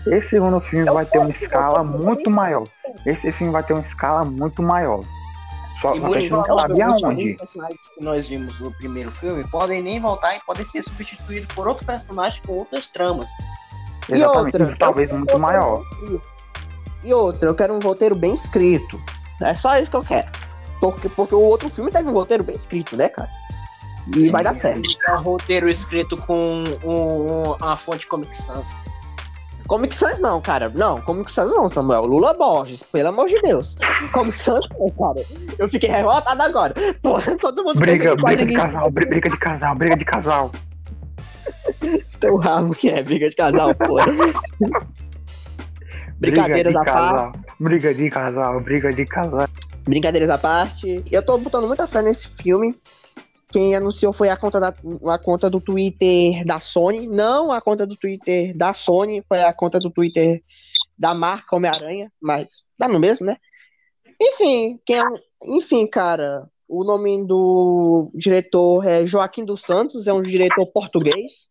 Esse 0.06 0.30
segundo 0.30 0.60
filme 0.60 0.86
Eu 0.88 0.94
vai 0.94 1.04
ter 1.06 1.18
uma 1.18 1.30
escala 1.30 1.82
muito 1.84 2.30
maior. 2.30 2.64
Esse 3.06 3.32
filme 3.32 3.52
vai 3.52 3.62
ter 3.62 3.72
uma 3.74 3.82
escala 3.82 4.24
muito 4.24 4.62
maior. 4.62 5.00
Só 5.80 5.94
E 5.94 6.04
a 6.04 6.20
gente 6.20 6.30
não 6.30 6.44
sabe 6.44 6.82
aonde. 6.82 7.04
alguns 7.04 7.32
personagens 7.36 7.90
que 7.94 8.04
nós 8.04 8.28
vimos 8.28 8.60
no 8.60 8.70
primeiro 8.72 9.10
filme 9.12 9.46
podem 9.48 9.82
nem 9.82 9.98
voltar 10.00 10.36
e 10.36 10.40
podem 10.40 10.64
ser 10.66 10.82
substituídos 10.82 11.54
por 11.54 11.66
outro 11.66 11.86
personagem 11.86 12.42
com 12.46 12.52
outras 12.54 12.86
tramas. 12.86 13.30
E 14.08 14.14
Exatamente. 14.14 14.56
outra, 14.60 14.76
talvez 14.78 15.10
eu- 15.10 15.16
muito 15.16 15.38
maior. 15.38 15.82
E 17.02 17.14
outra, 17.14 17.48
eu 17.48 17.54
quero 17.54 17.72
um 17.74 17.78
roteiro 17.78 18.14
bem 18.14 18.34
escrito. 18.34 19.00
É 19.42 19.54
só 19.54 19.78
isso 19.78 19.90
que 19.90 19.96
eu 19.96 20.02
quero. 20.04 20.28
Porque, 20.80 21.08
porque 21.08 21.34
o 21.34 21.40
outro 21.40 21.68
filme 21.70 21.90
teve 21.90 22.08
um 22.08 22.12
roteiro 22.12 22.42
bem 22.44 22.56
escrito, 22.56 22.96
né, 22.96 23.08
cara? 23.08 23.28
E 24.16 24.30
vai 24.30 24.42
dar 24.42 24.54
certo. 24.54 24.82
É 25.06 25.14
um 25.14 25.20
roteiro 25.22 25.68
escrito 25.68 26.16
com 26.16 26.64
um, 26.84 26.88
um- 26.90 27.52
uma 27.54 27.76
fonte 27.76 28.06
Comic 28.06 28.34
Sans. 28.36 28.82
Comic 29.68 29.94
Sans 29.94 30.18
não, 30.20 30.40
cara. 30.40 30.68
Não, 30.74 31.00
Comic 31.02 31.30
Sans 31.30 31.50
não, 31.54 31.68
Samuel. 31.68 32.06
Lula 32.06 32.32
Borges, 32.34 32.82
pelo 32.90 33.10
amor 33.10 33.28
de 33.28 33.40
Deus. 33.42 33.76
Comic 34.12 34.36
Sans 34.42 34.66
não, 34.70 34.88
cara. 34.90 35.24
Eu 35.58 35.68
fiquei 35.68 35.88
revoltado 35.90 36.42
agora. 36.42 36.74
Porra, 37.02 37.36
todo 37.36 37.62
mundo 37.62 37.78
Briga, 37.78 38.16
briga 38.16 38.46
de 38.46 38.54
casal, 38.54 38.90
bri- 38.90 39.06
briga 39.06 39.30
de 39.30 39.36
casal, 39.36 39.74
briga 39.76 39.96
de 39.96 40.04
casal. 40.04 40.50
Teu 42.18 42.36
rabo 42.36 42.74
que 42.74 42.88
é 42.90 43.02
briga 43.02 43.28
de 43.30 43.36
casal, 43.36 43.74
porra. 43.74 44.06
Brincadeiras 46.20 46.76
à 46.76 46.84
parte. 46.84 47.38
briga 47.58 47.94
de 47.94 48.10
casal, 48.10 48.60
briga 48.60 48.92
de 48.92 49.04
casal. 49.06 49.48
Brincadeiras 49.84 50.28
à 50.28 50.36
parte. 50.36 51.02
Eu 51.10 51.24
tô 51.24 51.38
botando 51.38 51.66
muita 51.66 51.86
fé 51.86 52.02
nesse 52.02 52.28
filme. 52.28 52.76
Quem 53.48 53.74
anunciou 53.74 54.12
foi 54.12 54.28
a 54.28 54.36
conta, 54.36 54.60
da, 54.60 54.74
a 55.12 55.18
conta 55.18 55.48
do 55.48 55.60
Twitter 55.60 56.44
da 56.44 56.60
Sony. 56.60 57.06
Não 57.06 57.50
a 57.50 57.60
conta 57.60 57.86
do 57.86 57.96
Twitter 57.96 58.54
da 58.54 58.74
Sony, 58.74 59.24
foi 59.26 59.42
a 59.42 59.52
conta 59.52 59.80
do 59.80 59.90
Twitter 59.90 60.42
da 60.96 61.14
marca 61.14 61.56
Homem-Aranha, 61.56 62.12
mas 62.20 62.46
dá 62.78 62.86
no 62.86 63.00
mesmo, 63.00 63.24
né? 63.24 63.38
Enfim, 64.20 64.78
quem 64.84 65.00
é, 65.00 65.04
enfim, 65.46 65.86
cara, 65.86 66.46
o 66.68 66.84
nome 66.84 67.26
do 67.26 68.10
diretor 68.14 68.86
é 68.86 69.06
Joaquim 69.06 69.44
dos 69.44 69.62
Santos, 69.62 70.06
é 70.06 70.12
um 70.12 70.20
diretor 70.20 70.66
português, 70.66 71.48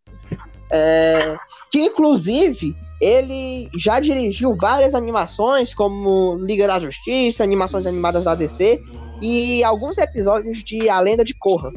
é, 0.71 1.35
que 1.71 1.79
inclusive 1.79 2.75
ele 2.99 3.69
já 3.77 3.99
dirigiu 3.99 4.55
várias 4.55 4.93
animações, 4.93 5.73
como 5.73 6.35
Liga 6.35 6.67
da 6.67 6.79
Justiça, 6.79 7.43
animações 7.43 7.85
animadas 7.85 8.25
da 8.25 8.35
DC, 8.35 8.81
e 9.21 9.63
alguns 9.63 9.97
episódios 9.97 10.63
de 10.63 10.89
A 10.89 10.99
Lenda 10.99 11.23
de 11.23 11.33
Korra. 11.33 11.71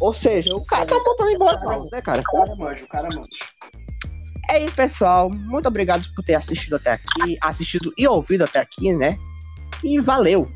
Ou 0.00 0.14
seja, 0.14 0.54
o 0.54 0.62
cara 0.64 0.86
tá 0.86 0.98
botando 1.04 1.30
em 1.30 1.38
boas 1.38 1.60
mãos, 1.62 1.90
né, 1.90 2.00
cara? 2.00 2.20
O 2.20 2.24
cara 2.24 2.56
manja, 2.56 2.84
o 2.84 2.88
cara 2.88 3.08
manja. 3.08 3.30
É 4.48 4.64
isso, 4.64 4.74
pessoal. 4.74 5.28
Muito 5.30 5.68
obrigado 5.68 6.06
por 6.14 6.24
ter 6.24 6.34
assistido 6.34 6.76
até 6.76 6.92
aqui, 6.92 7.36
assistido 7.40 7.92
e 7.98 8.06
ouvido 8.06 8.44
até 8.44 8.60
aqui, 8.60 8.92
né? 8.92 9.18
E 9.84 10.00
valeu. 10.00 10.48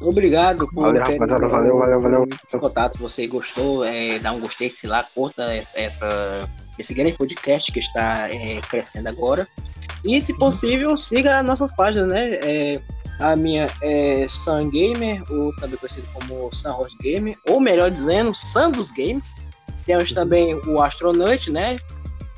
Obrigado 0.00 0.68
por 0.68 0.86
Valeu, 0.86 1.02
ter 1.02 1.18
rapaziada, 1.18 1.48
valeu, 1.48 1.78
valeu, 1.78 2.00
valeu. 2.00 2.28
os 2.46 2.54
contatos. 2.54 2.96
Se 2.96 3.02
você 3.02 3.26
gostou, 3.26 3.84
é, 3.84 4.18
dá 4.18 4.30
um 4.32 4.38
gostei, 4.38 4.70
sei 4.70 4.88
lá, 4.88 5.02
curta 5.02 5.42
essa, 5.74 6.48
esse 6.78 6.94
grande 6.94 7.14
podcast 7.14 7.72
que 7.72 7.80
está 7.80 8.28
é, 8.32 8.60
crescendo 8.60 9.08
agora. 9.08 9.48
E, 10.04 10.20
se 10.20 10.36
possível, 10.38 10.96
siga 10.96 11.42
nossas 11.42 11.74
páginas, 11.74 12.08
né? 12.12 12.30
É, 12.34 12.80
a 13.18 13.34
minha 13.34 13.66
é 13.82 14.26
Sun 14.28 14.70
Gamer, 14.70 15.20
ou 15.28 15.52
também 15.56 15.76
conhecido 15.76 16.06
como 16.14 16.54
Sun 16.54 16.70
Horse 16.70 16.96
Gamer, 17.00 17.36
ou 17.48 17.60
melhor 17.60 17.90
dizendo, 17.90 18.32
Sun 18.34 18.70
dos 18.70 18.92
Games. 18.92 19.34
Temos 19.84 20.12
também 20.12 20.54
o 20.54 20.80
Astronaut, 20.80 21.50
né? 21.50 21.76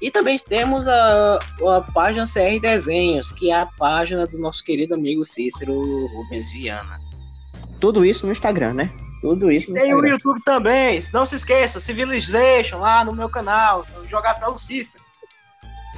E 0.01 0.11
também 0.11 0.39
temos 0.39 0.89
a, 0.89 1.39
a 1.77 1.81
página 1.93 2.25
CR 2.25 2.59
Desenhos, 2.59 3.33
que 3.33 3.51
é 3.51 3.57
a 3.61 3.67
página 3.67 4.27
do 4.27 4.39
nosso 4.39 4.65
querido 4.65 4.95
amigo 4.95 5.27
Cícero 5.27 6.07
Rubens 6.07 6.51
Viana. 6.53 7.10
Tudo 7.81 8.05
isso 8.05 8.27
no 8.27 8.33
Instagram, 8.33 8.75
né? 8.75 8.91
Tudo 9.21 9.51
isso 9.51 9.69
no 9.71 9.75
Tem 9.75 9.93
o 9.93 9.97
Instagram. 9.97 10.11
YouTube 10.15 10.41
também, 10.45 11.01
não 11.13 11.27
se 11.27 11.37
esqueça, 11.37 11.79
Civilization 11.81 12.79
lá 12.79 13.05
no 13.05 13.13
meu 13.13 13.29
canal, 13.29 13.85
jogar 14.09 14.39
pelo 14.39 14.57
Cícero. 14.57 15.03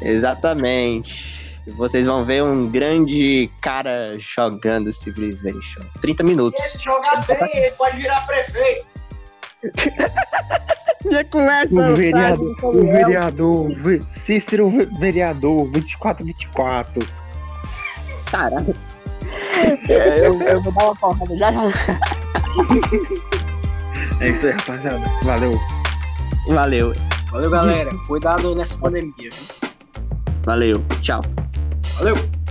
Exatamente. 0.00 1.40
Vocês 1.76 2.06
vão 2.06 2.24
ver 2.24 2.42
um 2.42 2.68
grande 2.68 3.48
cara 3.60 4.16
jogando 4.18 4.92
Civilization. 4.92 5.82
30 6.00 6.24
minutos. 6.24 6.60
Ele 6.60 6.82
jogar 6.82 7.24
bem, 7.26 7.38
ele 7.54 7.70
pode 7.72 7.96
virar 7.98 8.26
prefeito. 8.26 8.86
Já 11.10 11.24
começa 11.24 11.74
O 11.74 11.94
vereador, 11.96 12.56
do 12.60 12.68
o 12.68 12.84
vereador, 12.92 13.74
ve- 13.76 14.02
Cícero 14.16 14.70
ve- 14.70 14.86
vereador, 14.86 15.68
24-24. 15.70 17.06
Caralho. 18.30 18.74
É, 19.88 20.26
eu, 20.26 20.40
eu 20.42 20.62
vou 20.62 20.72
dar 20.72 20.84
uma 20.84 20.94
porrada 20.96 21.36
já 21.36 21.52
já. 21.52 21.62
É 24.20 24.28
isso 24.30 24.46
aí, 24.46 24.52
rapaziada. 24.52 25.04
Valeu. 25.24 25.52
Valeu. 26.48 26.92
Valeu, 27.30 27.50
galera. 27.50 27.90
Cuidado 28.06 28.54
nessa 28.54 28.76
pandemia. 28.78 29.12
viu? 29.18 29.70
Valeu, 30.44 30.84
tchau. 31.00 31.22
Valeu! 31.96 32.41